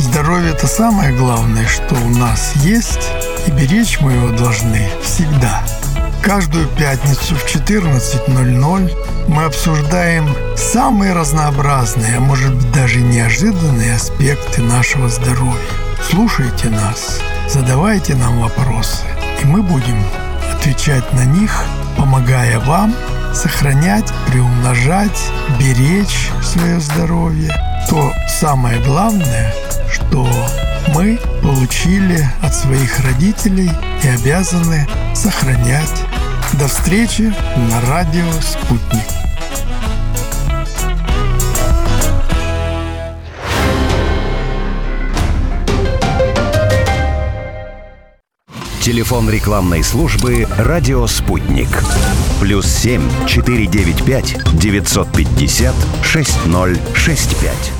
[0.00, 3.08] Здоровье– это самое главное, что у нас есть,
[3.46, 5.62] и беречь мы его должны всегда.
[6.20, 8.90] Каждую пятницу в 14.00
[9.28, 15.54] мы обсуждаем самые разнообразные, а может быть даже неожиданные аспекты нашего здоровья.
[16.02, 19.02] Слушайте нас, задавайте нам вопросы,
[19.42, 20.02] и мы будем
[20.54, 21.64] отвечать на них,
[21.96, 22.94] помогая вам
[23.32, 27.52] сохранять, приумножать, беречь свое здоровье.
[27.88, 29.52] То самое главное,
[29.90, 30.28] что
[30.94, 33.70] мы получили от своих родителей
[34.02, 36.03] и обязаны сохранять.
[36.52, 39.02] До встречи на радио «Спутник».
[48.80, 51.68] Телефон рекламной службы «Радио Спутник».
[52.40, 57.72] Плюс семь четыре девять пять девятьсот пятьдесят шесть ноль шесть пять.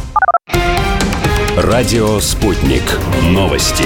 [1.57, 2.83] Радио «Спутник».
[3.23, 3.85] Новости.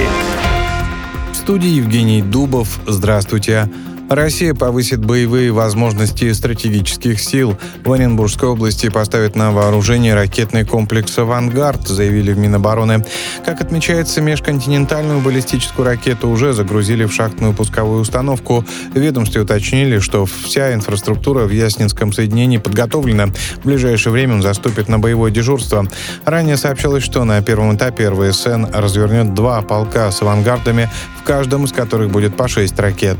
[1.32, 2.78] В студии Евгений Дубов.
[2.86, 3.68] Здравствуйте.
[4.08, 7.58] Россия повысит боевые возможности стратегических сил.
[7.84, 13.04] В Оренбургской области поставят на вооружение ракетный комплекс «Авангард», заявили в Минобороны.
[13.44, 18.64] Как отмечается, межконтинентальную баллистическую ракету уже загрузили в шахтную пусковую установку.
[18.94, 23.26] В ведомстве уточнили, что вся инфраструктура в Яснинском соединении подготовлена.
[23.62, 25.86] В ближайшее время он заступит на боевое дежурство.
[26.24, 30.88] Ранее сообщалось, что на первом этапе РВСН развернет два полка с авангардами,
[31.20, 33.18] в каждом из которых будет по шесть ракет.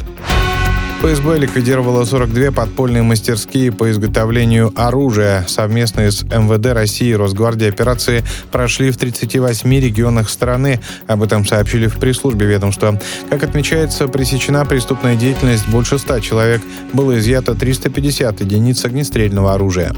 [1.01, 5.45] ФСБ ликвидировала 42 подпольные мастерские по изготовлению оружия.
[5.47, 10.81] Совместные с МВД России и Росгвардии операции прошли в 38 регионах страны.
[11.07, 13.01] Об этом сообщили в пресс-службе ведомства.
[13.31, 16.63] Как отмечается, пресечена преступная деятельность больше 100 человек.
[16.93, 19.95] Было изъято 350 единиц огнестрельного оружия.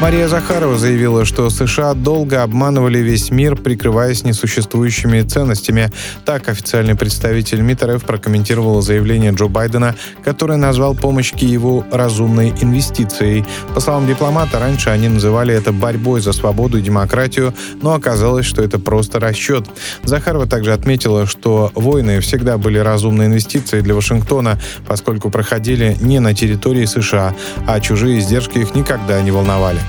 [0.00, 5.90] Мария Захарова заявила, что США долго обманывали весь мир, прикрываясь несуществующими ценностями.
[6.24, 13.44] Так официальный представитель МИД РФ прокомментировал заявление Джо Байдена, который назвал помощь Киеву разумной инвестицией.
[13.74, 18.62] По словам дипломата, раньше они называли это борьбой за свободу и демократию, но оказалось, что
[18.62, 19.66] это просто расчет.
[20.04, 26.34] Захарова также отметила, что войны всегда были разумной инвестицией для Вашингтона, поскольку проходили не на
[26.34, 27.34] территории США,
[27.66, 29.80] а чужие издержки их никогда не волновали.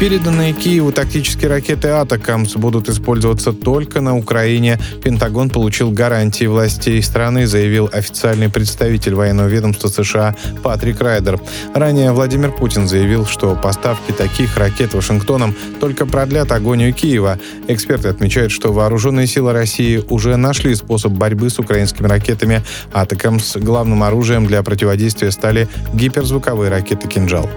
[0.00, 4.78] Переданные Киеву тактические ракеты «Атакамс» будут использоваться только на Украине.
[5.02, 11.40] Пентагон получил гарантии властей страны, заявил официальный представитель военного ведомства США Патрик Райдер.
[11.74, 17.38] Ранее Владимир Путин заявил, что поставки таких ракет Вашингтоном только продлят агонию Киева.
[17.68, 23.56] Эксперты отмечают, что вооруженные силы России уже нашли способ борьбы с украинскими ракетами «Атакамс».
[23.56, 27.48] Главным оружием для противодействия стали гиперзвуковые ракеты «Кинжал».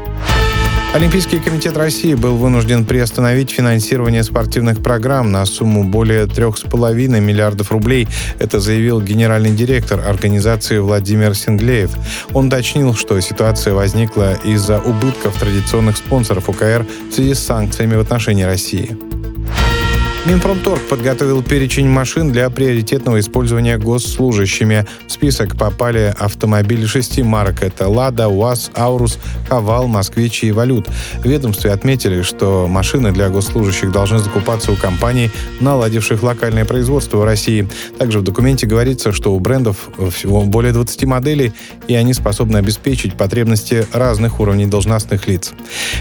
[0.93, 8.08] Олимпийский комитет России был вынужден приостановить финансирование спортивных программ на сумму более 3,5 миллиардов рублей.
[8.39, 11.91] Это заявил генеральный директор организации Владимир Синглеев.
[12.34, 18.00] Он уточнил, что ситуация возникла из-за убытков традиционных спонсоров УКР в связи с санкциями в
[18.00, 19.06] отношении России.
[20.27, 24.85] Минпромторг подготовил перечень машин для приоритетного использования госслужащими.
[25.07, 27.63] В список попали автомобили шести марок.
[27.63, 30.89] Это «Лада», «УАЗ», «Аурус», «Хавал», «Москвич» и «Валют».
[31.19, 37.23] В ведомстве отметили, что машины для госслужащих должны закупаться у компаний, наладивших локальное производство в
[37.23, 37.65] России.
[37.97, 41.53] Также в документе говорится, что у брендов всего более 20 моделей,
[41.87, 45.53] и они способны обеспечить потребности разных уровней должностных лиц.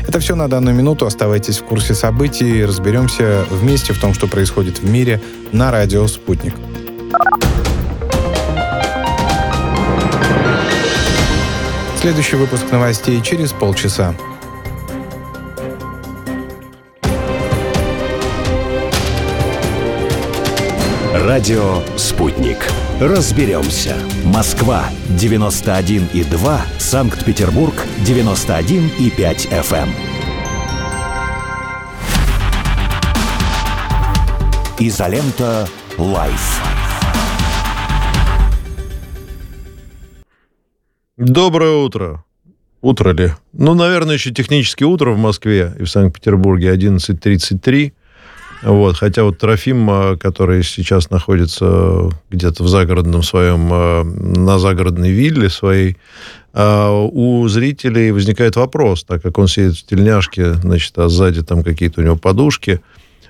[0.08, 1.06] Это все на данную минуту.
[1.06, 2.64] Оставайтесь в курсе событий.
[2.64, 5.20] Разберемся вместе в том, что происходит в мире
[5.52, 6.54] на радио «Спутник».
[12.00, 14.14] Следующий выпуск новостей через полчаса.
[21.12, 22.56] Радио «Спутник».
[22.98, 23.96] Разберемся.
[24.24, 26.60] Москва, 91,2.
[26.78, 27.74] Санкт-Петербург,
[28.06, 30.15] 91,5 FM.
[34.78, 36.60] Изолента Live.
[41.16, 42.24] Доброе утро.
[42.82, 43.32] Утро ли?
[43.54, 47.94] Ну, наверное, еще технически утро в Москве и в Санкт-Петербурге 11.33.
[48.64, 55.48] Вот, хотя вот Трофим, который сейчас находится где-то в загородном своем, а, на загородной вилле
[55.48, 55.96] своей,
[56.52, 61.62] а, у зрителей возникает вопрос, так как он сидит в тельняшке, значит, а сзади там
[61.62, 62.82] какие-то у него подушки.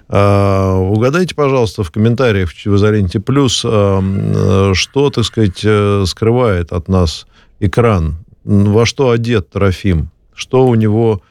[0.09, 7.27] Угадайте, пожалуйста, в комментариях в «Изоленте плюс», что, так сказать, э, скрывает от нас
[7.59, 11.23] экран, во что одет Трофим, что у него,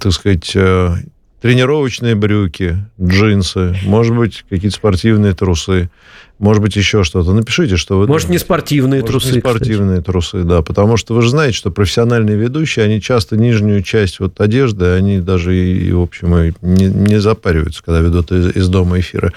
[0.00, 0.96] так сказать, э,
[1.44, 5.90] тренировочные брюки, джинсы, может быть, какие-то спортивные трусы,
[6.38, 7.34] может быть, еще что-то.
[7.34, 8.06] Напишите, что вы...
[8.06, 10.06] Может, не спортивные может, трусы, не спортивные кстати.
[10.06, 10.62] трусы, да.
[10.62, 15.20] Потому что вы же знаете, что профессиональные ведущие, они часто нижнюю часть вот одежды, они
[15.20, 19.34] даже, и, в общем, и не, не запариваются, когда ведут из, из дома эфиры.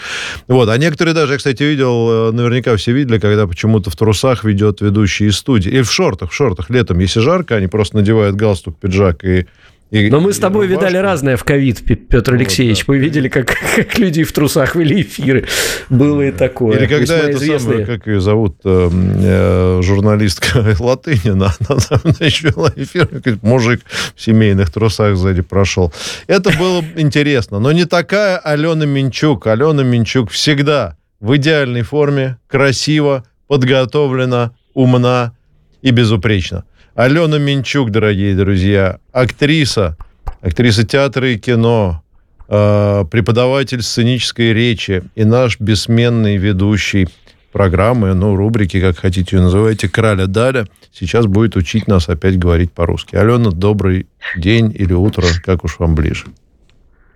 [0.47, 0.69] Вот.
[0.69, 4.79] А некоторые даже, я, кстати, видел, э, наверняка все видели, когда почему-то в трусах ведет
[4.79, 5.69] ведущий из студии.
[5.69, 6.69] Или в шортах, в шортах.
[6.69, 9.45] Летом, если жарко, они просто надевают галстук, пиджак и
[9.89, 10.85] и, Но мы с тобой рубашку.
[10.85, 12.79] видали разное в ковид, Петр Алексеевич.
[12.79, 12.93] Вот, да.
[12.93, 15.47] Мы видели, как, как люди в трусах вели эфиры.
[15.89, 16.77] Было и такое.
[16.77, 17.59] Или когда это известные...
[17.59, 23.07] самое, как ее зовут, э, э, журналистка Латынина, она там вела эфир,
[23.41, 23.81] мужик
[24.15, 25.93] в семейных трусах сзади прошел.
[26.27, 27.59] Это было интересно.
[27.59, 29.47] Но не такая Алена Минчук.
[29.47, 35.33] Алена Минчук всегда в идеальной форме, красиво, подготовлена, умна
[35.81, 36.65] и безупречна.
[36.97, 39.95] Алена Минчук, дорогие друзья, актриса,
[40.41, 42.01] актриса театра и кино,
[42.49, 47.07] э, преподаватель сценической речи и наш бессменный ведущий
[47.51, 52.71] программы, ну, рубрики, как хотите ее называйте, «Краля Даля», сейчас будет учить нас опять говорить
[52.71, 53.15] по-русски.
[53.15, 56.25] Алена, добрый день или утро, как уж вам ближе.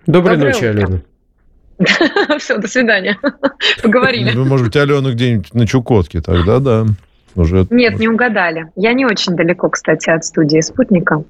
[0.06, 1.02] Доброй Доброе ночи, утро.
[1.80, 2.38] Алена.
[2.38, 3.18] Все, до свидания.
[3.82, 4.30] Поговорили.
[4.32, 6.86] Ну, может быть, Алена где-нибудь на Чукотке, тогда да.
[7.34, 7.66] Уже...
[7.70, 8.70] Нет, не угадали.
[8.76, 11.24] Я не очень далеко, кстати, от студии «Спутника».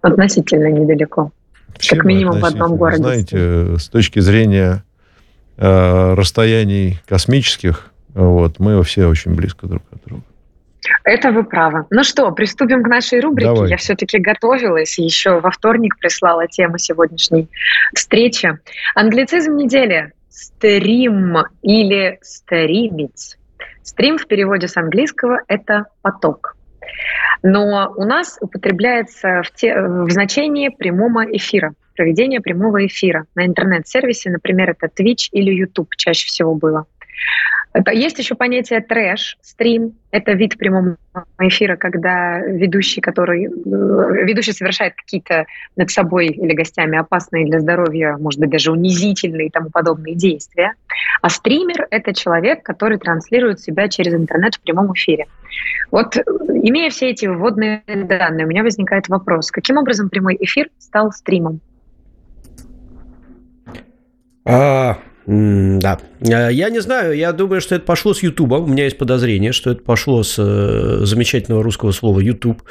[0.00, 1.30] Относительно недалеко.
[1.74, 3.02] Почему как минимум в одном городе.
[3.02, 4.84] Знаете, с точки зрения
[5.56, 10.24] э, расстояний космических, вот, мы все очень близко друг от друга.
[11.04, 11.86] Это вы правы.
[11.90, 13.48] Ну что, приступим к нашей рубрике.
[13.48, 13.70] Давай.
[13.70, 17.48] Я все-таки готовилась еще во вторник прислала тему сегодняшней
[17.94, 18.58] встречи.
[18.94, 20.12] Англицизм недели.
[20.28, 23.36] Стрим или стримить.
[23.82, 26.56] Стрим в переводе с английского– это поток.
[27.42, 34.30] Но у нас употребляется в, те, в значении прямого эфира, проведения прямого эфира на интернет-сервисе,
[34.30, 36.86] например, это Twitch или YouTube чаще всего было.
[37.92, 39.94] Есть еще понятие трэш, стрим.
[40.10, 40.96] Это вид прямого
[41.40, 45.46] эфира, когда ведущий, который, э, ведущий совершает какие-то
[45.76, 50.74] над собой или гостями опасные для здоровья, может быть, даже унизительные и тому подобные действия.
[51.22, 55.26] А стример— это человек, который транслирует себя через интернет в прямом эфире.
[55.90, 61.10] Вот, имея все эти вводные данные, у меня возникает вопрос, каким образом прямой эфир стал
[61.12, 61.60] стримом?
[64.44, 65.98] А, да.
[66.20, 68.56] А, я не знаю, я думаю, что это пошло с Ютуба.
[68.56, 72.62] У меня есть подозрение, что это пошло с э, замечательного русского слова YouTube,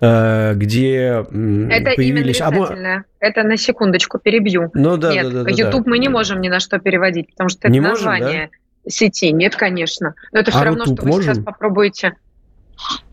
[0.00, 2.40] э, где это появились...
[2.40, 4.70] имя а, Это на секундочку перебью.
[4.74, 5.90] Ну, да, Нет, да, да, YouTube да.
[5.90, 8.50] мы не можем ни на что переводить, потому что это не название можем,
[8.84, 8.90] да?
[8.90, 9.32] сети.
[9.32, 10.14] Нет, конечно.
[10.32, 11.22] Но это все а равно, что вы можем?
[11.34, 12.16] сейчас попробуете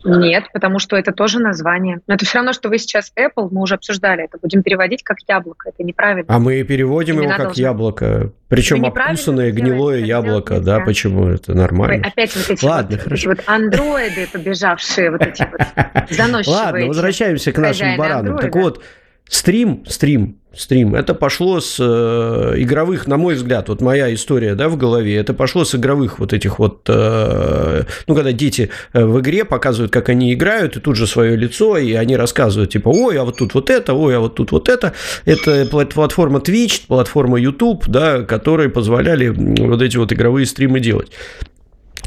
[0.04, 2.00] нет, потому что это тоже название.
[2.06, 5.18] Но это все равно, что вы сейчас Apple, мы уже обсуждали это, будем переводить как
[5.28, 5.68] яблоко.
[5.70, 6.34] Это неправильно.
[6.34, 7.62] А мы переводим Имена его как должны...
[7.62, 8.32] яблоко.
[8.48, 11.96] Причем обкусанное гнилое яблоко, да, почему это нормально?
[11.96, 13.28] Ой, опять вот эти Ладно, вот, хорошо.
[13.30, 16.58] вот андроиды побежавшие, вот эти вот заносчивые.
[16.58, 18.38] Ладно, возвращаемся к нашим баранам.
[18.38, 18.82] Так вот,
[19.28, 24.68] Стрим, стрим, стрим, это пошло с э, игровых, на мой взгляд, вот моя история, да,
[24.68, 29.20] в голове, это пошло с игровых вот этих вот, э, ну, когда дети э, в
[29.20, 33.18] игре показывают, как они играют, и тут же свое лицо, и они рассказывают, типа, ой,
[33.18, 34.92] а вот тут вот это, ой, а вот тут вот это.
[35.24, 41.10] Это платформа Twitch, платформа YouTube, да, которые позволяли вот эти вот игровые стримы делать.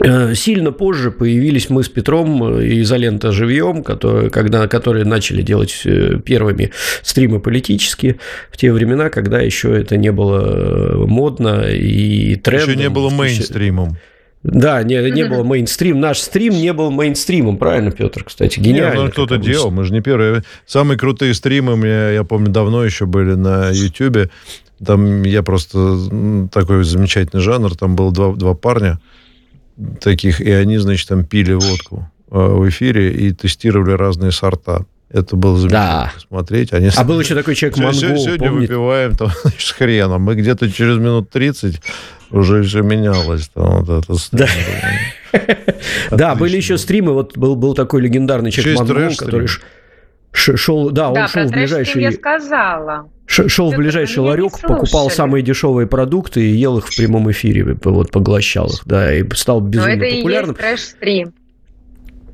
[0.03, 5.81] Э, сильно позже появились мы с Петром и изолента живьем, которые, когда, которые начали делать
[5.85, 8.17] э, первыми стримы политические
[8.51, 12.69] в те времена, когда еще это не было э, модно и трендом.
[12.69, 13.97] Еще не было мейнстримом.
[14.45, 15.99] Да, не, не было мейнстрим.
[15.99, 18.59] Наш стрим не был мейнстримом, правильно, Петр, кстати?
[18.59, 18.97] Гениально.
[18.97, 20.43] Нет, ну, кто-то делал, мы же не первые.
[20.67, 24.29] Самые крутые стримы у меня, я помню, давно еще были на YouTube.
[24.85, 27.75] Там я просто такой замечательный жанр.
[27.75, 28.99] Там было два, два парня,
[30.01, 34.85] таких, и они, значит, там пили водку э, в эфире и тестировали разные сорта.
[35.09, 36.19] Это было замечательно да.
[36.27, 36.73] смотреть.
[36.73, 36.89] Они...
[36.95, 38.73] А был еще такой человек Монгол, Сегодня помните?
[38.73, 40.23] выпиваем там, с хреном.
[40.23, 41.79] Мы где-то через минут 30
[42.31, 43.49] уже все менялось.
[43.53, 44.47] Там, вот это да.
[46.11, 47.13] да, были еще стримы.
[47.13, 49.47] Вот был, был такой легендарный человек Монгол, который
[50.35, 52.01] шел, да, он шел в ближайший...
[52.01, 53.09] я сказала.
[53.27, 58.11] Шел в ближайший ларек, покупал самые дешевые продукты и ел их в прямом эфире, вот
[58.11, 60.55] поглощал их, да, и стал безумно Но это популярным.
[60.55, 61.33] И есть трэш-стрим.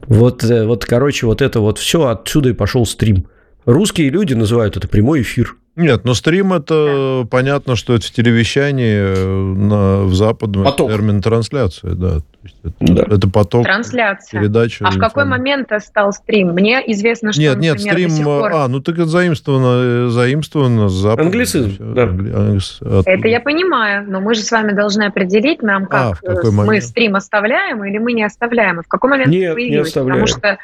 [0.07, 3.27] Вот, э, вот, короче, вот это вот все отсюда и пошел стрим.
[3.65, 5.55] Русские люди называют это прямой эфир.
[5.77, 7.27] Нет, но стрим это да.
[7.29, 10.89] понятно, что это в телевещании э, на, в западном поток.
[10.89, 12.17] термин трансляция, да.
[12.63, 13.03] Это, да.
[13.03, 14.41] это поток Трансляция.
[14.41, 14.83] передачи.
[14.83, 16.49] А в какой момент стал стрим?
[16.49, 18.25] Мне известно, что, Нет, нет, например, стрим...
[18.25, 18.51] Пор...
[18.53, 21.27] А, ну так это заимствовано, заимствовано с запада.
[21.27, 22.09] Англицизм, да.
[23.05, 26.81] Это я понимаю, но мы же с вами должны определить нам, а, как а, мы
[26.81, 29.87] стрим оставляем или мы не оставляем, и в какой момент нет, появилось.
[29.87, 30.25] Не оставляем.
[30.25, 30.57] Потому что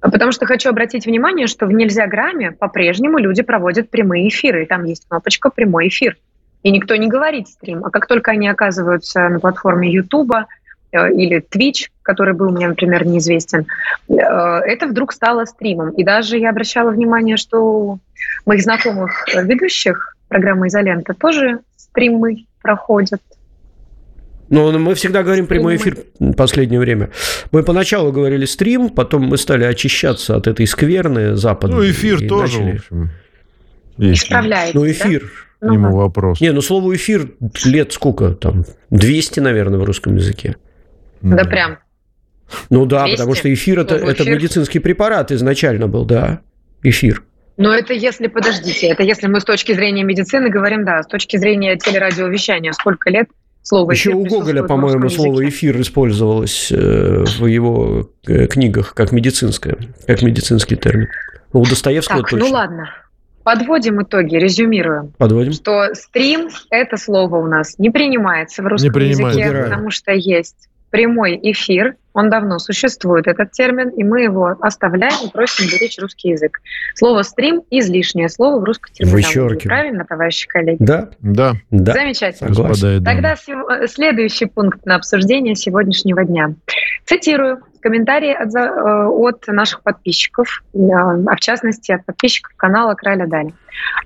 [0.00, 4.66] Потому что хочу обратить внимание, что в «Нельзя грамме» по-прежнему люди проводят прямые эфиры, и
[4.66, 6.16] там есть кнопочка «Прямой эфир».
[6.62, 7.84] И никто не говорит стрим.
[7.84, 10.32] А как только они оказываются на платформе YouTube
[10.92, 13.66] э, или Twitch, который был мне, например, неизвестен,
[14.08, 15.90] э, это вдруг стало стримом.
[15.90, 17.98] И даже я обращала внимание, что у
[18.46, 23.20] моих знакомых ведущих программы «Изолента» тоже стримы проходят.
[24.50, 27.10] Но мы всегда говорим прямой эфир в последнее время.
[27.52, 31.76] Мы поначалу говорили стрим, потом мы стали очищаться от этой скверны западной.
[31.76, 32.76] Ну, эфир тоже, начали...
[32.76, 33.10] в общем.
[33.98, 35.30] Исправляется, Ну, эфир.
[35.60, 35.72] Да?
[35.72, 36.40] Ему вопрос.
[36.40, 37.32] Не, ну слово эфир
[37.64, 38.64] лет сколько там?
[38.90, 40.56] 200, наверное, в русском языке.
[41.20, 41.78] Да, да прям.
[42.70, 43.16] Ну да, 200?
[43.16, 46.40] потому что эфир это, это медицинский препарат изначально был, да.
[46.82, 47.22] Эфир.
[47.56, 51.36] Но это если, подождите, это если мы с точки зрения медицины говорим, да, с точки
[51.36, 53.28] зрения телерадиовещания, сколько лет
[53.70, 59.76] слово Еще у Гоголя, по-моему, слово эфир использовалось э, в его э, книгах как медицинское,
[60.06, 61.08] как медицинский термин.
[61.52, 62.46] У Достоевского так, точно.
[62.46, 62.90] Ну ладно.
[63.44, 65.12] Подводим итоги, резюмируем.
[65.18, 65.52] Подводим.
[65.52, 69.40] Что стрим это слово у нас не принимается в русском не принимается.
[69.40, 75.28] языке, потому что есть прямой эфир, он давно существует, этот термин, и мы его оставляем
[75.28, 76.60] и просим беречь русский язык.
[76.94, 79.68] Слово «стрим»– излишнее слово в русской терминологии.
[79.68, 80.78] Правильно, товарищи коллеги?
[80.80, 81.10] Да.
[81.20, 81.54] Да.
[81.70, 81.92] да.
[81.92, 82.54] Замечательно.
[82.54, 83.04] Согласен.
[83.04, 83.36] Тогда
[83.86, 86.54] следующий пункт на обсуждение сегодняшнего дня.
[87.04, 93.26] Цитирую комментарии от, э, от наших подписчиков, э, а в частности от подписчиков канала Краля
[93.26, 93.54] Дали.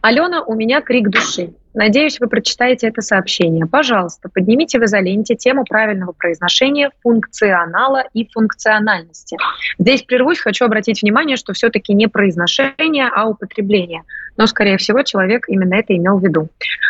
[0.02, 1.54] Алена, у меня крик души.
[1.74, 3.66] Надеюсь, вы прочитаете это сообщение.
[3.66, 9.36] Пожалуйста, поднимите в изоленте тему правильного произношения функционала и функциональности.
[9.78, 14.02] Здесь прервусь, хочу обратить внимание, что все-таки не произношение, а употребление.
[14.36, 16.48] Но, скорее всего, человек именно это имел в виду.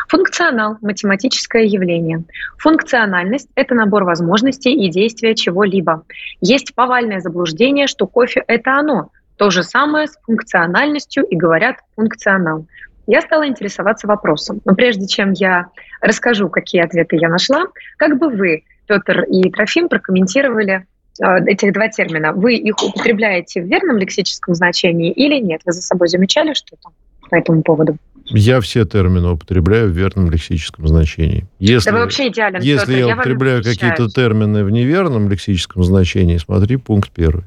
[0.08, 2.24] Функционал– математическое явление.
[2.58, 6.04] Функциональность– это набор возможностей и действия чего-либо.
[6.42, 9.10] Есть повальное заблуждение, что кофе– это оно.
[9.36, 12.66] То же самое с функциональностью и говорят функционал
[13.06, 14.60] я стала интересоваться вопросом.
[14.64, 15.66] Но прежде чем я
[16.00, 20.86] расскажу, какие ответы я нашла, как бы вы, Петр и Трофим, прокомментировали
[21.20, 22.32] э, этих два термина.
[22.32, 25.62] Вы их употребляете в верном лексическом значении или нет?
[25.64, 26.90] Вы за собой замечали что-то
[27.30, 27.96] по этому поводу?
[28.26, 31.46] Я все термины употребляю в верном лексическом значении.
[31.58, 32.62] Если, да вы вообще идеален.
[32.62, 37.44] Если Петр, я, я употребляю какие-то термины в неверном лексическом значении, смотри пункт первый.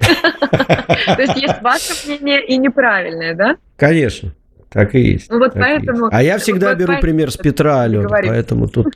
[0.00, 3.56] То есть есть ваше мнение и неправильное, да?
[3.76, 4.32] Конечно.
[4.70, 5.30] Так и есть.
[5.30, 6.08] Ну вот поэтому...
[6.10, 8.86] А я всегда беру пример с Петра, Алена, поэтому тут...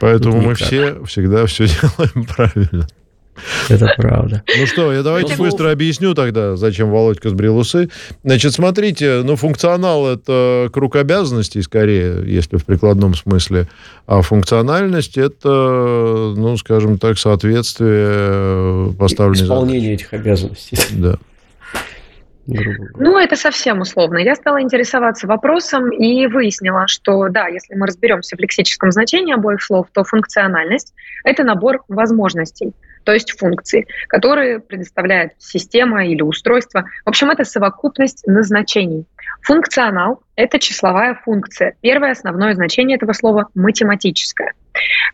[0.00, 2.86] Поэтому мы все всегда все делаем правильно.
[3.68, 4.42] Это правда.
[4.58, 7.90] Ну что, я давайте ну, быстро объясню тогда, зачем Володька сбрил усы.
[8.22, 13.68] Значит, смотрите, ну, функционал— это круг обязанностей, скорее, если в прикладном смысле,
[14.06, 20.02] а функциональность— это, ну, скажем так, соответствие поставленной Исполнение задачи.
[20.02, 20.78] этих обязанностей.
[20.92, 21.18] Да.
[22.46, 24.18] Ну, это совсем условно.
[24.18, 29.62] Я стала интересоваться вопросом и выяснила, что да, если мы разберемся в лексическом значении обоих
[29.62, 32.72] слов, то функциональность— это набор возможностей,
[33.04, 36.84] то есть функций, которые предоставляет система или устройство.
[37.04, 39.06] В общем, это совокупность назначений.
[39.42, 41.76] Функционал— это числовая функция.
[41.80, 44.52] Первое основное значение этого слова— математическое.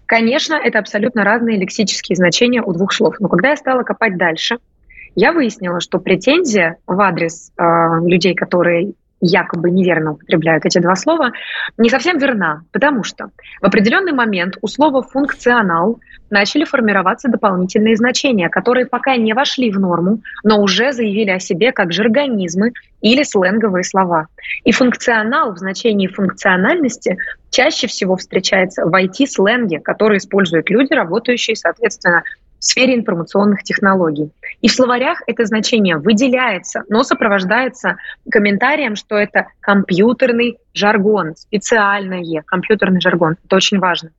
[0.07, 3.17] Конечно, это абсолютно разные лексические значения у двух слов.
[3.21, 4.59] Но когда я стала копать дальше—
[5.15, 7.63] я выяснила, что претензия в адрес э,
[8.07, 11.33] людей, которые якобы неверно употребляют эти два слова,
[11.77, 13.31] не совсем верна, потому что
[13.61, 16.01] в определенный момент у слова «функционал»
[16.31, 21.73] начали формироваться дополнительные значения, которые пока не вошли в норму, но уже заявили о себе
[21.73, 24.29] как жаргонизмы или сленговые слова.
[24.65, 27.19] И функционал в значении функциональности
[27.51, 32.23] чаще всего встречается в IT-сленге, который используют люди, работающие, соответственно,
[32.61, 34.31] в сфере информационных технологий.
[34.61, 37.97] И в словарях это значение выделяется, но сопровождается
[38.31, 43.37] комментарием, что это компьютерный жаргон, специальное компьютерный жаргон.
[43.45, 44.11] Это очень важно.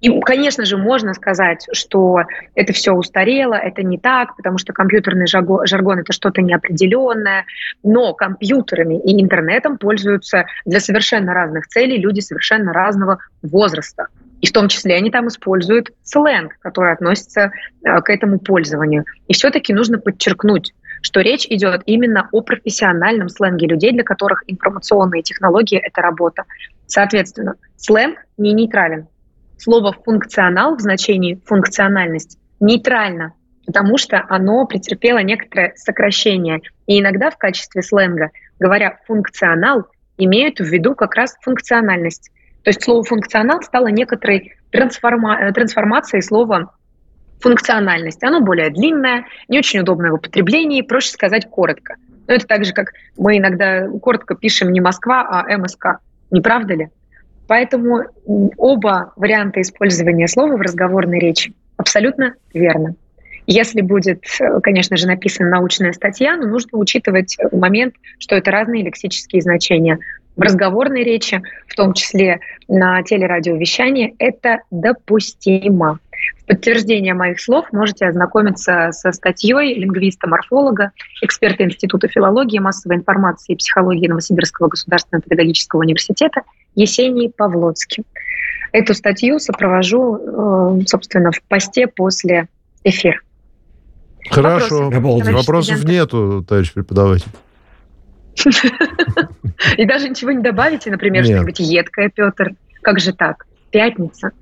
[0.00, 2.22] И, конечно же, можно сказать, что
[2.56, 7.44] это все устарело, это не так, потому что компьютерный жаргон— это что-то неопределенное,
[7.84, 14.08] но компьютерами и интернетом пользуются для совершенно разных целей люди совершенно разного возраста.
[14.42, 17.52] И в том числе они там используют сленг, который относится
[17.84, 19.04] э, к этому пользованию.
[19.28, 25.22] И все-таки нужно подчеркнуть, что речь идет именно о профессиональном сленге людей, для которых информационные
[25.22, 26.42] технологии— это работа.
[26.88, 29.06] Соответственно, сленг не нейтрален.
[29.58, 33.34] Слово «функционал» в значении «функциональность» нейтрально,
[33.64, 36.62] потому что оно претерпело некоторое сокращение.
[36.88, 39.86] И иногда в качестве сленга, говоря «функционал»,
[40.18, 42.32] имеют в виду как раз функциональность.
[42.62, 46.72] То есть слово «функционал» стало некоторой трансформа- э, трансформацией слова
[47.40, 48.22] функциональность.
[48.22, 51.96] Оно более длинное, не очень удобное в употреблении, проще сказать коротко.
[52.28, 55.98] Но это так же, как мы иногда коротко пишем не Москва, а МСК.
[56.30, 56.88] Не правда ли?
[57.48, 58.04] Поэтому
[58.56, 62.94] оба варианта использования слова в разговорной речи абсолютно верно.
[63.46, 64.24] Если будет,
[64.62, 69.98] конечно же, написана научная статья, но нужно учитывать момент, что это разные лексические значения.
[70.36, 75.98] В разговорной речи, в том числе на телерадиовещании, это допустимо.
[76.38, 83.56] В подтверждение моих слов можете ознакомиться со статьей лингвиста-морфолога, эксперта Института филологии, массовой информации и
[83.56, 86.42] психологии Новосибирского государственного педагогического университета
[86.74, 88.04] Есении Павлоцки.
[88.72, 92.48] Эту статью сопровожу, э, собственно, в посте после
[92.84, 93.20] эфира.
[94.30, 94.88] Хорошо.
[94.90, 97.28] Вопросы, Вопросов нету, товарищ преподаватель.
[99.76, 102.52] И даже ничего не добавите, например, что-нибудь едкое, Петр.
[102.82, 103.46] Как же так?
[103.70, 104.32] Пятница.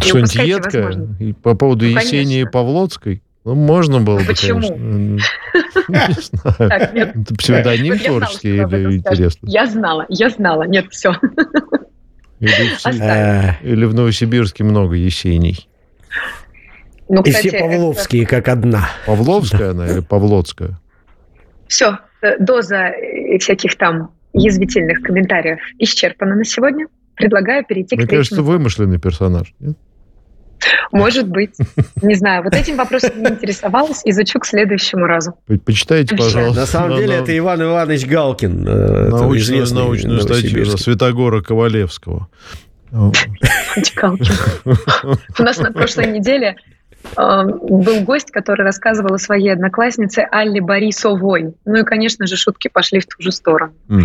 [0.00, 1.34] Что-нибудь едкое?
[1.42, 3.22] По поводу ну, Есении Павлоцкой?
[3.44, 4.60] Ну, можно было бы, Почему?
[4.68, 5.20] Не
[6.20, 6.90] знаю.
[6.94, 9.46] Это псевдоним творческий или интересно?
[9.48, 10.64] Я знала, я знала.
[10.64, 11.14] Нет, все.
[12.40, 15.68] Или в Новосибирске много Есений.
[17.08, 18.88] Ну, И все Павловские, как одна.
[19.04, 20.78] Павловская она или Павлоцкая?
[21.66, 21.98] Все,
[22.38, 26.86] доза э, всяких там язвительных комментариев исчерпана на сегодня.
[27.14, 29.52] Предлагаю перейти Мне к Мне кажется, вымышленный персонаж.
[29.58, 29.76] Нет?
[30.92, 31.54] Может быть.
[32.02, 32.42] Не знаю.
[32.42, 34.02] Вот этим вопросом не интересовалась.
[34.04, 35.34] Изучу к следующему разу.
[35.64, 36.60] Почитайте, пожалуйста.
[36.60, 38.68] На самом деле, это Иван Иванович Галкин.
[38.68, 42.28] Э, научную, научную статью Святогора Ковалевского.
[42.92, 43.12] У
[45.42, 46.56] нас на прошлой неделе
[47.16, 51.54] был гость, который рассказывал о своей однокласснице Алле Борисовой.
[51.64, 53.72] Ну и, конечно же, шутки пошли в ту же сторону.
[53.88, 54.04] Mm.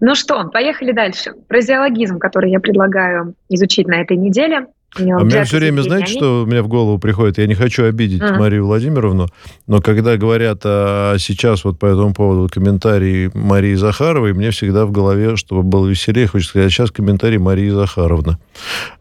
[0.00, 1.32] Ну что, поехали дальше.
[1.48, 4.66] Фразеологизм, который я предлагаю изучить на этой неделе–
[4.96, 6.16] а мне все время, знаете, они...
[6.16, 7.38] что у меня в голову приходит?
[7.38, 8.38] Я не хочу обидеть mm.
[8.38, 9.28] Марию Владимировну,
[9.66, 14.90] но когда говорят а сейчас вот по этому поводу комментарии Марии Захаровой, мне всегда в
[14.90, 18.38] голове, чтобы было веселее, хочется сказать, а сейчас комментарий Марии Захаровны.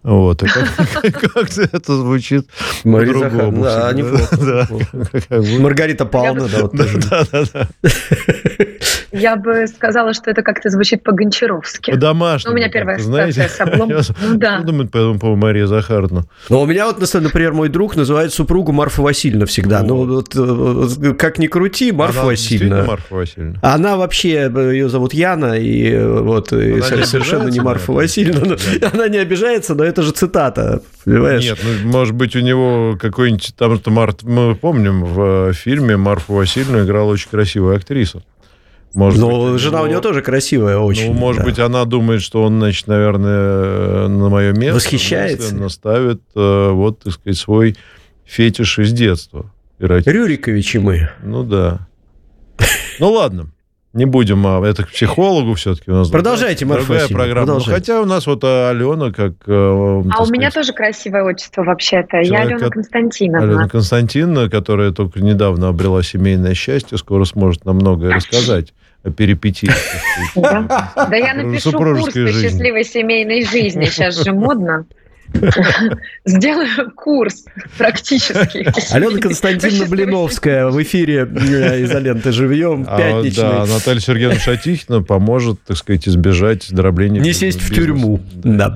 [0.03, 0.43] Вот.
[1.01, 2.47] как это звучит
[2.83, 3.63] Мария по-другому.
[3.69, 4.67] Да, неплохо.
[5.59, 6.99] Маргарита Павловна, да, вот тоже.
[7.09, 7.69] Да, да, да.
[9.19, 11.91] Я бы сказала, что это как-то звучит по-гончаровски.
[11.91, 12.53] По-домашнему.
[12.53, 13.89] У меня первая ассоциация с облом.
[14.21, 14.59] Ну да.
[14.59, 16.25] думает по этому Мария Захаровна?
[16.49, 19.81] Ну, у меня вот, например, мой друг называет супругу Марфа Васильевна всегда.
[19.83, 22.83] Ну, вот, как ни крути, Марфа Васильевна.
[22.83, 23.59] Марфа Васильевна.
[23.61, 28.57] Она вообще, ее зовут Яна, и вот и совершенно не Марфа Васильевна.
[28.93, 31.43] Она не обижается, но это же цитата, понимаешь?
[31.43, 33.53] Нет, ну, может быть, у него какой-нибудь...
[33.57, 38.21] Там что Март, мы помним, в фильме Марфу Васильевну играла очень красивая актриса.
[38.93, 39.87] Может Но быть, жена него...
[39.87, 41.13] у него тоже красивая очень.
[41.13, 41.45] Ну, может да.
[41.45, 44.75] быть, она думает, что он, значит, наверное, на мое место.
[44.75, 45.69] Восхищается.
[45.69, 47.77] Ставит, э, вот, так сказать, свой
[48.25, 49.51] фетиш из детства.
[49.79, 51.09] Рюриковичи мы.
[51.23, 51.87] Ну, да.
[52.99, 53.51] Ну, ладно.
[53.91, 56.09] Не будем, а это к психологу все-таки у нас.
[56.09, 57.47] Продолжайте, Марфа Другая программа.
[57.47, 57.71] Ну, продолжайте.
[57.71, 59.33] хотя у нас вот а, Алена как...
[59.47, 62.17] Э, а сказать, у меня тоже красивое отчество вообще-то.
[62.17, 63.47] Я Алена Константиновна.
[63.47, 68.73] Алена Константиновна, которая только недавно обрела семейное счастье, скоро сможет нам многое рассказать
[69.03, 69.75] о перипетиях.
[70.35, 73.85] Да я напишу курс по счастливой семейной жизни.
[73.85, 74.85] Сейчас же модно.
[76.25, 77.45] Сделаю курс
[77.77, 78.93] практически.
[78.93, 83.43] Алена Константиновна Блиновская в эфире э, изоленты «Живьем», а пятничный.
[83.43, 87.19] Да, Наталья Сергеевна Шатихина поможет, так сказать, избежать дробления.
[87.19, 88.19] Не сесть в тюрьму.
[88.33, 88.75] Да.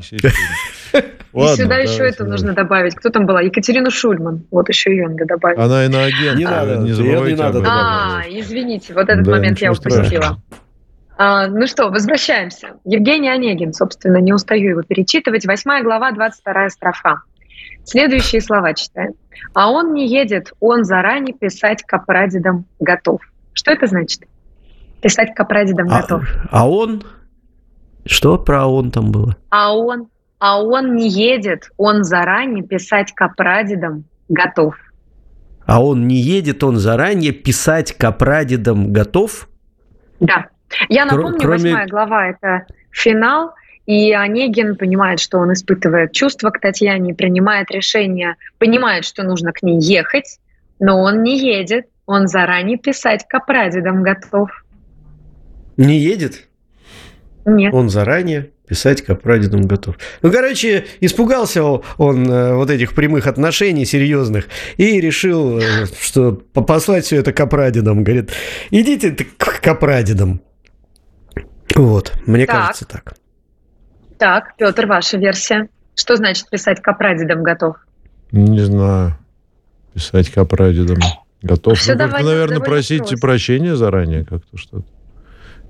[1.33, 2.95] Ладно, И сюда еще это нужно добавить.
[2.95, 3.41] Кто там была?
[3.41, 4.45] Екатерина Шульман.
[4.51, 5.57] Вот еще ее надо добавить.
[5.57, 6.37] Она иноагент.
[6.37, 7.63] Не надо, не забывайте не надо.
[7.65, 10.37] А, извините, вот этот момент я упустила.
[11.17, 12.69] А, ну что, возвращаемся.
[12.85, 15.45] Евгений Онегин, собственно, не устаю его перечитывать.
[15.45, 17.21] Восьмая глава, 22 строфа.
[17.85, 19.13] Следующие слова читаем.
[19.53, 23.21] А он не едет, он заранее писать к прадедам готов.
[23.53, 24.21] Что это значит?
[25.01, 26.23] Писать к прадедам а, готов.
[26.49, 27.03] А он?
[28.05, 29.35] Что про он там было?
[29.49, 30.07] А он,
[30.43, 34.75] а он не едет, он заранее писать к прадедам готов.
[35.65, 39.47] А он не едет, он заранее писать к прадедам готов?
[40.19, 40.47] Да.
[40.89, 41.87] Я напомню, Кроме...
[41.87, 43.53] глава– это финал,
[43.85, 49.63] и Онегин понимает, что он испытывает чувства к Татьяне, принимает решение, понимает, что нужно к
[49.63, 50.39] ней ехать,
[50.77, 54.49] но он не едет, он заранее писать к прадедам готов.
[55.77, 56.49] Не едет?
[57.45, 57.73] Нет.
[57.73, 59.97] Он заранее писать к прадедам готов.
[60.21, 64.47] Ну, короче, испугался он э, вот этих прямых отношений серьезных
[64.77, 68.03] и решил, э, что послать все это к прадедам.
[68.03, 68.31] Говорит,
[68.71, 70.41] идите к прадедам.
[71.75, 72.55] Вот, мне так.
[72.55, 73.15] кажется так.
[74.17, 75.67] Так, Петр, ваша версия.
[75.95, 77.75] Что значит писать к прадедам готов?
[78.31, 79.17] Не знаю.
[79.93, 80.97] Писать к прадедам
[81.41, 81.77] готов.
[81.77, 83.19] Все, ну, давайте, наверное, просите вопрос.
[83.19, 84.85] прощения заранее как-то что-то.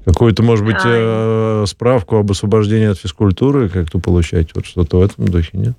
[0.05, 1.63] Какую-то, может быть, а...
[1.65, 4.53] справку об освобождении от физкультуры как-то получать.
[4.53, 5.73] Вот что-то в этом духе, нет?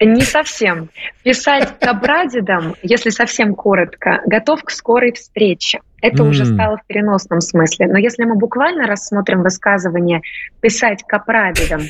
[0.00, 0.90] Не совсем.
[1.22, 5.80] Писать к прадедам, если совсем коротко, готов к скорой встрече.
[6.02, 6.28] Это mm.
[6.28, 7.86] уже стало в переносном смысле.
[7.86, 10.20] Но если мы буквально рассмотрим высказывание
[10.60, 11.80] «писать к прадедам»,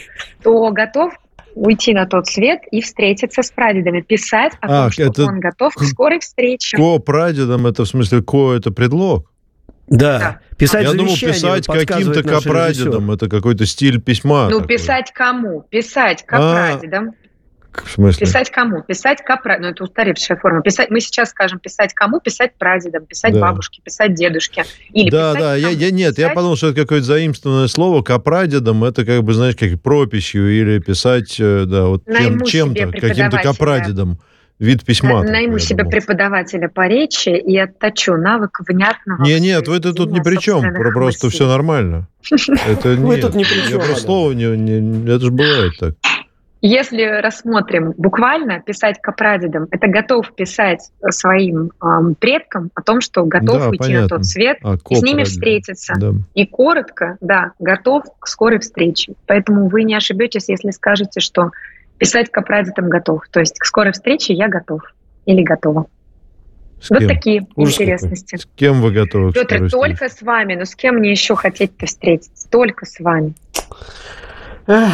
[0.43, 1.15] то готов
[1.57, 4.03] уйти на тот свет и встретиться с прадедами.
[4.03, 5.25] Писать о том, а, что это...
[5.25, 6.77] он готов к скорой встрече.
[6.77, 9.33] Ко прадедам, это в смысле ко это предлог?
[9.89, 10.19] Да.
[10.19, 10.41] да.
[10.57, 13.11] Писать Я думал, писать каким-то капрадедам.
[13.11, 14.49] Это какой-то стиль письма.
[14.49, 14.77] Ну, такой.
[14.77, 15.63] писать кому?
[15.71, 17.11] Писать капрадедам.
[17.11, 17.27] А,
[17.85, 18.27] в смысле?
[18.27, 18.83] Писать кому?
[18.83, 20.63] Писать как Ну, это устаревшая форма.
[20.63, 22.21] Писать, мы сейчас скажем писать кому?
[22.21, 23.41] Писать прадедам, писать да.
[23.41, 24.65] бабушке, писать дедушке.
[24.93, 26.31] Или да, да, я, я нет, писать...
[26.31, 28.03] я подумал, что это какое-то заимствованное слово.
[28.03, 33.39] Капрадедам это как бы, знаешь, как прописью или писать, э, да, вот кем, чем-то, каким-то
[33.39, 34.19] капрадедом.
[34.59, 35.23] Вид письма.
[35.23, 35.91] Найму себе думал.
[35.91, 39.23] преподавателя по речи и отточу навык внятного.
[39.23, 42.09] Не, нет, вы это тут ни при чем, просто все нормально.
[42.31, 43.21] Это нет.
[43.21, 43.79] тут ни при чем.
[43.79, 45.95] Я просто слово не, это же бывает так.
[46.63, 53.25] Если рассмотрим буквально, писать к прадедам, это готов писать своим эм, предкам о том, что
[53.25, 54.03] готов да, уйти понятно.
[54.03, 55.95] на тот свет а, и с ними встретиться.
[55.97, 56.13] Да.
[56.35, 59.13] И коротко, да, готов к скорой встрече.
[59.27, 61.51] Поэтому вы не ошибетесь, если скажете, что
[61.99, 63.23] писать к прадедам готов.
[63.31, 64.83] То есть к скорой встрече я готов
[65.25, 65.87] или готова.
[66.81, 67.09] С вот кем?
[67.09, 68.37] такие Ужас интересности.
[68.37, 68.43] Какой.
[68.43, 69.33] С кем вы готовы?
[69.33, 70.55] Петр, только с вами.
[70.55, 72.49] Но с кем мне еще хотеть-то встретиться?
[72.51, 73.35] Только с вами.
[74.67, 74.93] Эх,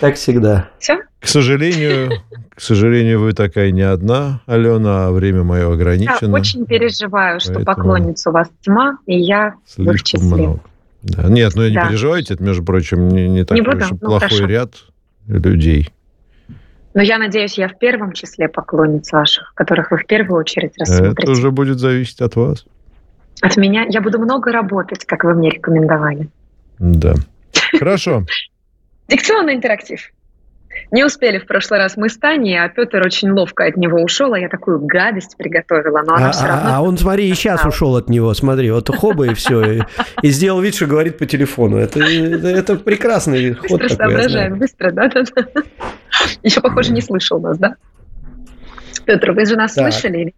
[0.00, 0.70] так всегда.
[0.78, 1.00] Все?
[1.20, 2.22] К сожалению,
[2.54, 6.28] к сожалению, вы такая не одна, Алена, а время мое ограничено.
[6.28, 10.26] Я очень переживаю, что поклонниц у вас тьма, и я в числе.
[10.26, 10.60] Много.
[11.02, 11.24] Да.
[11.28, 11.88] Нет, ну не да.
[11.88, 14.46] переживайте, это, между прочим, не, не такой уж ну, плохой хорошо.
[14.46, 14.74] ряд
[15.26, 15.90] людей.
[16.98, 21.22] Но я надеюсь, я в первом числе поклонниц ваших, которых вы в первую очередь рассмотрите.
[21.22, 22.66] Это уже будет зависеть от вас.
[23.40, 23.86] От меня.
[23.88, 26.28] Я буду много работать, как вы мне рекомендовали.
[26.80, 27.14] Да.
[27.78, 28.24] Хорошо.
[29.06, 30.10] Дикционный интерактив.
[30.90, 34.32] Не успели в прошлый раз мы с Таней, а Петр очень ловко от него ушел,
[34.32, 36.70] а я такую гадость приготовила, но она а, все равно...
[36.74, 39.84] А он, смотри, и сейчас ушел от него, смотри, вот хоба и все,
[40.22, 41.76] и, сделал вид, что говорит по телефону.
[41.76, 43.96] Это, это, прекрасный быстро ход такой.
[43.96, 45.62] соображаем, быстро, да-да-да.
[46.42, 47.76] Еще, похоже, не слышал нас, да?
[49.04, 50.34] Петр, вы же нас слышали или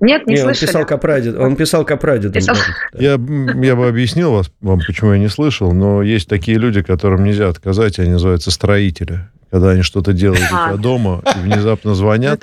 [0.00, 0.66] нет, не, не слышали.
[0.66, 1.36] Он писал Капрадид.
[1.36, 2.32] Он писал Капрадид.
[2.32, 2.56] Писал...
[2.92, 7.24] Я, я бы объяснил вас, вам, почему я не слышал, но есть такие люди, которым
[7.24, 9.28] нельзя отказать, они называются строители.
[9.50, 12.42] Когда они что-то делают у тебя дома и внезапно звонят,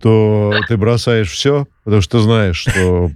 [0.00, 3.10] то ты бросаешь все, потому что ты знаешь, что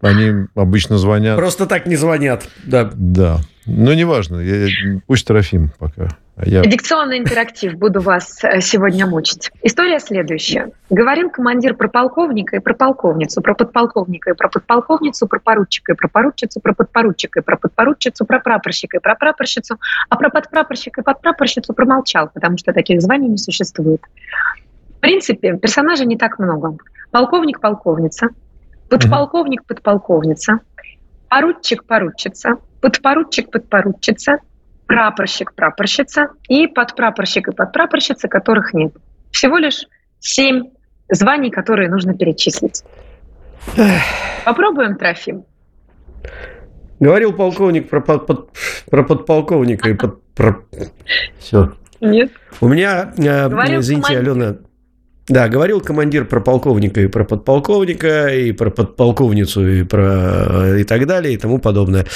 [0.00, 1.36] они обычно звонят.
[1.36, 2.90] Просто так не звонят, да.
[2.94, 3.40] Да.
[3.66, 4.40] Ну, неважно.
[4.40, 4.68] Я,
[5.06, 6.08] пусть Трофим пока.
[6.36, 6.62] А я...
[6.62, 7.74] Дикционный интерактив.
[7.74, 9.50] Буду вас э, сегодня мучить.
[9.62, 10.72] История следующая.
[10.90, 15.94] Говорил командир про полковника и про полковницу, про подполковника и про подполковницу, про поручика и
[15.94, 21.02] про поручицу, про подпоручика и про подпоручицу, про прапорщика и про прапорщицу, а про подпрапорщика
[21.02, 24.00] и подпрапорщицу промолчал, потому что таких званий не существует.
[24.96, 26.76] В принципе, персонажей не так много.
[27.10, 28.28] Полковник, полковница,
[28.88, 30.60] подполковник, подполковница,
[31.28, 34.32] поручик, поручица, подпоручик, подпоручица,
[34.86, 38.92] прапорщик, прапорщица и подпрапорщик и подпрапорщица, которых нет.
[39.30, 39.86] Всего лишь
[40.20, 40.64] семь
[41.08, 42.82] званий, которые нужно перечислить.
[44.44, 45.44] Попробуем, Трофим.
[47.00, 48.50] Говорил полковник про, под,
[48.90, 50.22] про подполковника и под...
[50.34, 50.64] Про...
[51.38, 51.72] Все.
[52.00, 52.32] Нет.
[52.60, 54.32] У меня, э, Говорил извините, командир.
[54.32, 54.56] Алена,
[55.32, 61.06] да, говорил командир про полковника и про подполковника, и про подполковницу, и про и так
[61.06, 62.06] далее, и тому подобное.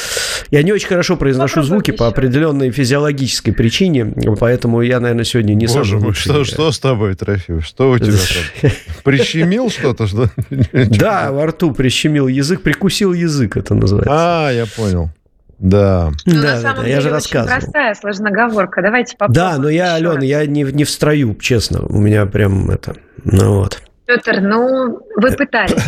[0.50, 1.98] Я не очень хорошо произношу Попробуй звуки еще.
[1.98, 7.14] по определенной физиологической причине, поэтому я, наверное, сегодня не Боже мой, что, что с тобой,
[7.14, 7.62] Трофим?
[7.62, 8.18] Что у тебя
[8.60, 8.70] там?
[9.04, 10.06] Прищемил что-то?
[10.06, 10.30] Что?
[10.72, 14.12] Да, во рту прищемил язык, прикусил язык, это называется.
[14.12, 15.10] А, я понял.
[15.58, 16.10] Да.
[16.26, 17.58] Ну, да, на самом да, деле, я же рассказывал.
[17.60, 18.82] простая сложноговорка.
[18.82, 19.34] Давайте попробуем.
[19.34, 21.84] Да, но я, Алена, я не, не в строю, честно.
[21.86, 23.82] У меня прям это, ну вот.
[24.06, 25.82] Петр, ну, вы пытались.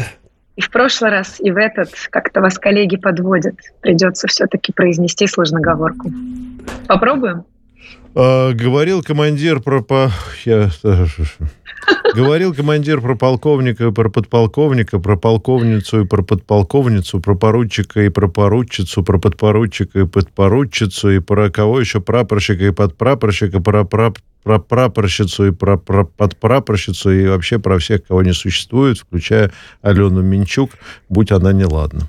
[0.56, 3.54] И в прошлый раз, и в этот как-то вас коллеги подводят.
[3.80, 6.10] Придется все-таки произнести сложноговорку.
[6.88, 7.44] Попробуем?
[8.14, 9.82] А, говорил командир про...
[9.82, 10.10] По...
[10.44, 10.70] Я...
[12.14, 18.28] Говорил командир про полковника про подполковника, про полковницу и про подполковницу, про поручика и про
[18.28, 24.58] поручицу, про подпоручика и подпоручицу, и про кого еще прапорщика и подпрапорщика, про, про, про
[24.58, 29.52] прапорщицу и про, про подпрапорщицу, и вообще про всех, кого не существует, включая
[29.82, 30.70] Алену Минчук,
[31.08, 32.08] будь она неладна.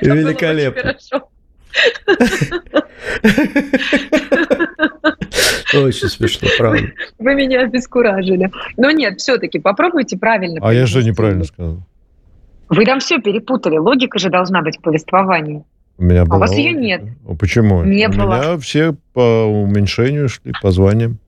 [0.00, 0.96] Великолепно.
[5.74, 6.88] Очень смешно, правда.
[7.18, 8.50] Вы меня обескуражили.
[8.76, 10.60] Но нет, все-таки попробуйте правильно.
[10.62, 11.82] А я же неправильно сказал.
[12.68, 13.76] Вы там все перепутали.
[13.78, 15.64] Логика же должна быть в повествовании.
[15.98, 16.34] У меня была.
[16.34, 17.02] А у вас ее нет.
[17.38, 17.82] Почему?
[17.84, 18.36] Не у было.
[18.36, 21.18] меня все по уменьшению шли, по званиям.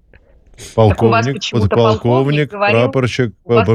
[0.75, 3.69] Полковник, подполковник, прапорщик, вас...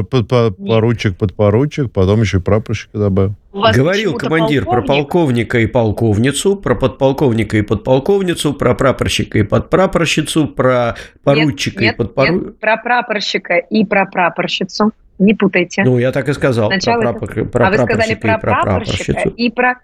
[0.56, 3.34] поручик, подпоручик, потом еще и прапорщика добавил.
[3.52, 4.86] Говорил командир полковник?
[4.86, 11.94] про полковника и полковницу, про подполковника и подполковницу, про прапорщика и подпрапорщицу, про поручика нет,
[11.94, 12.52] и подпоручика.
[12.60, 14.92] Про прапорщика и про прапорщицу.
[15.18, 15.84] Не путайте.
[15.84, 16.70] Ну, я так и сказал.
[16.70, 17.44] Сначала про, это...
[17.46, 19.76] про а вы сказали про прапорщика и про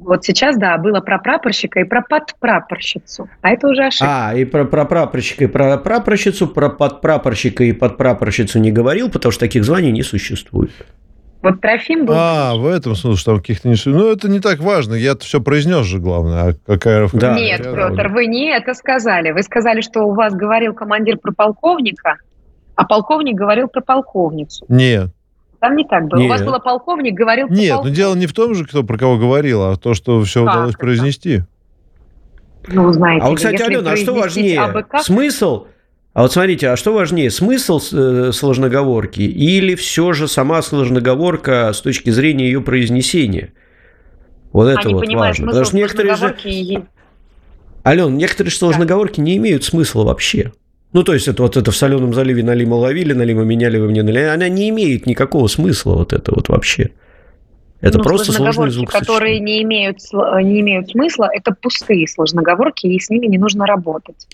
[0.00, 3.28] вот сейчас, да, было про прапорщика и про подпрапорщицу.
[3.42, 4.28] А это уже ошибка.
[4.28, 9.30] А, и про, про прапорщика и про прапорщицу, про подпрапорщика и подпрапорщицу не говорил, потому
[9.30, 10.72] что таких званий не существует.
[11.42, 12.14] Вот Трофим был...
[12.16, 13.76] А, в этом смысле, что там каких-то не...
[13.86, 14.94] Ну, это не так важно.
[14.94, 16.50] Я все произнес же, главное.
[16.50, 17.08] А какая...
[17.12, 17.34] Да.
[17.34, 19.30] Нет, Петр, вы не это сказали.
[19.30, 22.16] Вы сказали, что у вас говорил командир про полковника,
[22.74, 24.66] а полковник говорил про полковницу.
[24.68, 25.10] Нет.
[25.60, 26.20] Там не так было.
[26.20, 26.26] Нет.
[26.26, 29.18] У вас было полковник, говорил Нет, но дело не в том же, кто про кого
[29.18, 30.78] говорил, а то, что все как удалось это?
[30.78, 31.42] произнести.
[32.68, 34.60] Ну, знаете, а вот, кстати, Алена, а что важнее?
[34.60, 35.00] АБК...
[35.02, 35.66] Смысл?
[36.12, 41.80] А вот смотрите, а что важнее, смысл э, сложноговорки или все же сама сложноговорка с
[41.80, 43.52] точки зрения ее произнесения?
[44.52, 45.46] Вот это а вот важно.
[45.46, 46.36] Потому что некоторые же...
[46.44, 46.80] И...
[47.86, 50.52] Ален, некоторые сложноговорки не имеют смысла вообще.
[50.92, 54.02] Ну, то есть, это вот это в соленом заливе налима ловили, налима меняли, вы мне
[54.02, 54.24] налили.
[54.24, 56.90] Она не имеет никакого смысла вот это вот вообще.
[57.80, 58.90] Это ну, просто сложный звук.
[58.90, 64.26] которые не имеют, не имеют смысла, это пустые сложноговорки, и с ними не нужно работать.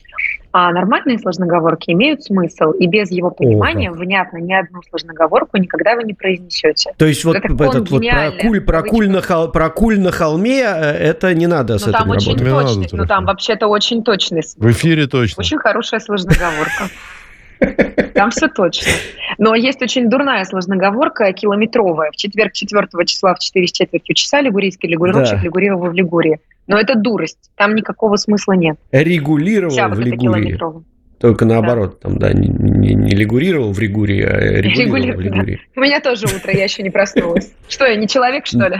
[0.52, 5.94] А нормальные сложноговорки имеют смысл, и без его понимания, О, внятно, ни одну сложноговорку никогда
[5.94, 6.92] вы не произнесете.
[6.96, 10.10] То есть вот, вот этот вот про куль, про, куль на хол, про куль на
[10.10, 12.28] холме, э, это не надо ну, с этим работать.
[12.28, 14.42] Очень точный, ну там вообще-то очень точный.
[14.56, 15.40] В эфире точно.
[15.40, 16.88] Очень хорошая сложноговорка.
[18.14, 18.92] Там все точно.
[19.38, 22.10] Но есть очень дурная сложноговорка, километровая.
[22.10, 25.42] В четверг 4 числа в 4 с четвертью часа лигурийский лигурировщик да.
[25.42, 26.40] лигурировал в Лигурии.
[26.66, 27.50] Но это дурость.
[27.56, 28.76] Там никакого смысла нет.
[28.90, 30.58] Регулировал Вся в Лигурии.
[31.18, 32.08] Только наоборот, да.
[32.08, 35.60] там, да, не, не, не лигурировал в Ригурии, а регулировал в Лигурии.
[35.74, 35.80] Да.
[35.80, 37.52] У меня тоже утро, я еще не проснулась.
[37.68, 38.76] Что, я не человек, что ли?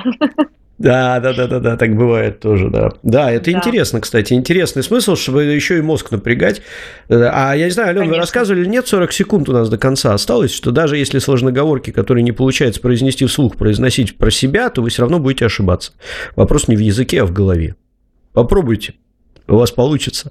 [0.79, 2.91] Да, да, да, да, да, так бывает тоже, да.
[3.03, 3.57] Да, это да.
[3.57, 6.61] интересно, кстати, интересный смысл, чтобы еще и мозг напрягать.
[7.09, 10.53] А я не знаю, Алена, вы рассказывали, нет, 40 секунд у нас до конца осталось,
[10.53, 15.03] что даже если сложноговорки, которые не получается произнести вслух, произносить про себя, то вы все
[15.03, 15.93] равно будете ошибаться.
[16.35, 17.75] Вопрос не в языке, а в голове.
[18.35, 18.95] Попробуйте,
[19.49, 20.31] у вас получится.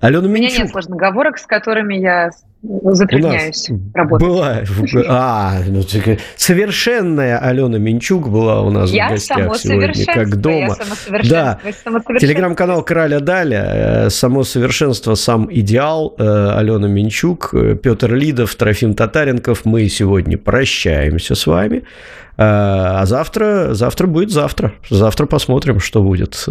[0.00, 0.36] Алена Минчук.
[0.36, 2.30] У меня нет сложноговорок, с которыми я
[2.62, 4.28] затрудняюсь работать.
[4.28, 4.62] Была,
[5.08, 5.82] а, ну,
[6.36, 10.76] совершенная Алена Минчук была у нас я в гостях сегодня, как дома.
[11.22, 11.58] Я да,
[12.20, 16.22] телеграм-канал Краля Даля, э, само совершенство, сам идеал, э,
[16.56, 19.64] Алена Минчук, э, Петр Лидов, Трофим Татаренков.
[19.64, 21.82] Мы сегодня прощаемся с вами.
[22.38, 24.72] А завтра, завтра будет завтра.
[24.88, 26.48] Завтра посмотрим, что будет.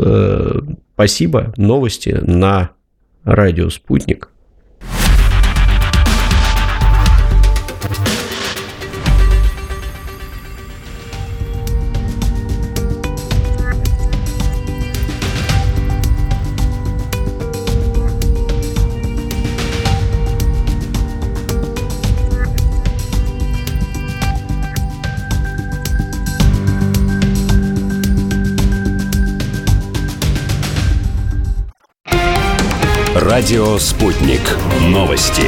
[0.93, 1.53] Спасибо.
[1.57, 2.69] Новости на
[3.23, 4.30] радио «Спутник».
[33.41, 34.39] Радио «Спутник».
[34.81, 35.41] Новости.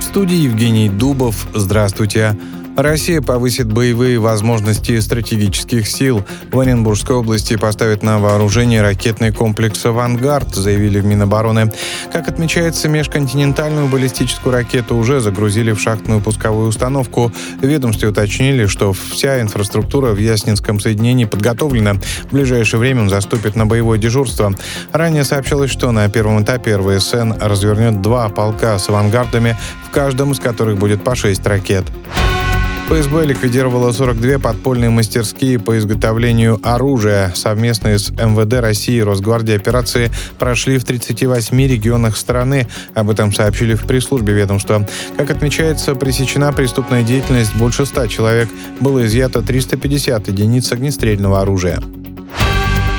[0.00, 1.46] В студии Евгений Дубов.
[1.52, 2.38] Здравствуйте.
[2.76, 6.24] Россия повысит боевые возможности стратегических сил.
[6.50, 11.72] В Оренбургской области поставит на вооружение ракетный комплекс «Авангард», заявили в Минобороны.
[12.12, 17.32] Как отмечается, межконтинентальную баллистическую ракету уже загрузили в шахтную пусковую установку.
[17.60, 21.94] В ведомстве уточнили, что вся инфраструктура в Яснинском соединении подготовлена.
[22.28, 24.52] В ближайшее время он заступит на боевое дежурство.
[24.90, 29.56] Ранее сообщалось, что на первом этапе РВСН развернет два полка с авангардами,
[29.86, 31.84] в каждом из которых будет по шесть ракет.
[32.86, 37.32] ФСБ ликвидировала 42 подпольные мастерские по изготовлению оружия.
[37.34, 42.68] Совместные с МВД России и Росгвардией операции прошли в 38 регионах страны.
[42.94, 44.86] Об этом сообщили в пресс-службе ведомства.
[45.16, 48.50] Как отмечается, пресечена преступная деятельность больше 100 человек.
[48.80, 51.80] Было изъято 350 единиц огнестрельного оружия.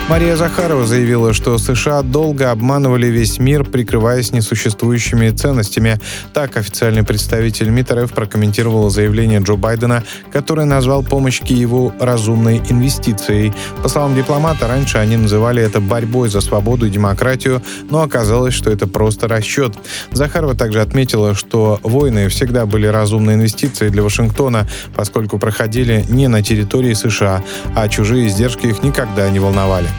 [0.07, 5.99] Мария Захарова заявила, что США долго обманывали весь мир, прикрываясь несуществующими ценностями.
[6.31, 13.51] Так официальный представитель МИД РФ прокомментировала заявление Джо Байдена, который назвал помощь Киеву разумной инвестицией.
[13.81, 18.69] По словам дипломата, раньше они называли это борьбой за свободу и демократию, но оказалось, что
[18.69, 19.73] это просто расчет.
[20.11, 26.43] Захарова также отметила, что войны всегда были разумной инвестицией для Вашингтона, поскольку проходили не на
[26.43, 27.43] территории США,
[27.75, 29.94] а чужие издержки их никогда не волновали.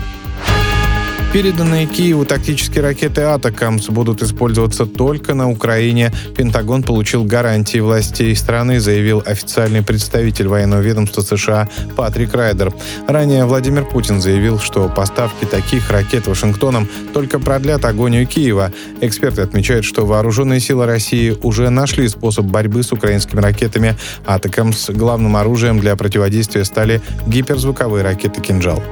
[1.37, 6.11] Переданные Киеву тактические ракеты «Атакамс» будут использоваться только на Украине.
[6.35, 12.73] Пентагон получил гарантии властей страны, заявил официальный представитель военного ведомства США Патрик Райдер.
[13.07, 18.73] Ранее Владимир Путин заявил, что поставки таких ракет Вашингтоном только продлят агонию Киева.
[19.03, 24.89] Эксперты отмечают, что вооруженные силы России уже нашли способ борьбы с украинскими ракетами «Атакамс».
[24.89, 28.83] Главным оружием для противодействия стали гиперзвуковые ракеты «Кинжал».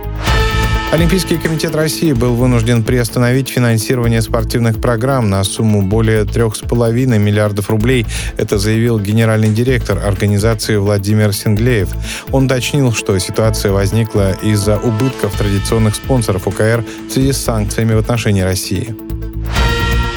[0.95, 8.07] Олимпийский комитет России был вынужден приостановить финансирование спортивных программ на сумму более 3,5 миллиардов рублей.
[8.37, 11.89] Это заявил генеральный директор организации Владимир Синглеев.
[12.31, 17.99] Он уточнил, что ситуация возникла из-за убытков традиционных спонсоров УКР в связи с санкциями в
[17.99, 18.95] отношении России.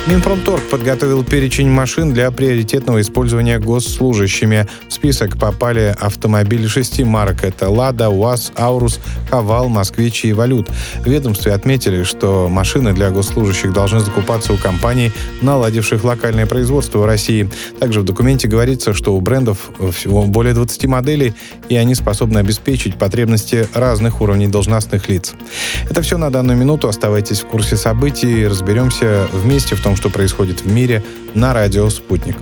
[0.07, 4.65] Минпромторг подготовил перечень машин для приоритетного использования госслужащими.
[4.87, 7.43] В список попали автомобили шести марок.
[7.43, 10.69] Это «Лада», «УАЗ», «Аурус», «Хавал», «Москвич» и «Валют».
[10.99, 17.05] В ведомстве отметили, что машины для госслужащих должны закупаться у компаний, наладивших локальное производство в
[17.05, 17.49] России.
[17.77, 21.33] Также в документе говорится, что у брендов всего более 20 моделей,
[21.67, 25.33] и они способны обеспечить потребности разных уровней должностных лиц.
[25.89, 26.87] Это все на данную минуту.
[26.87, 28.47] Оставайтесь в курсе событий.
[28.47, 32.37] Разберемся вместе в том, что происходит в мире на радио «Спутник».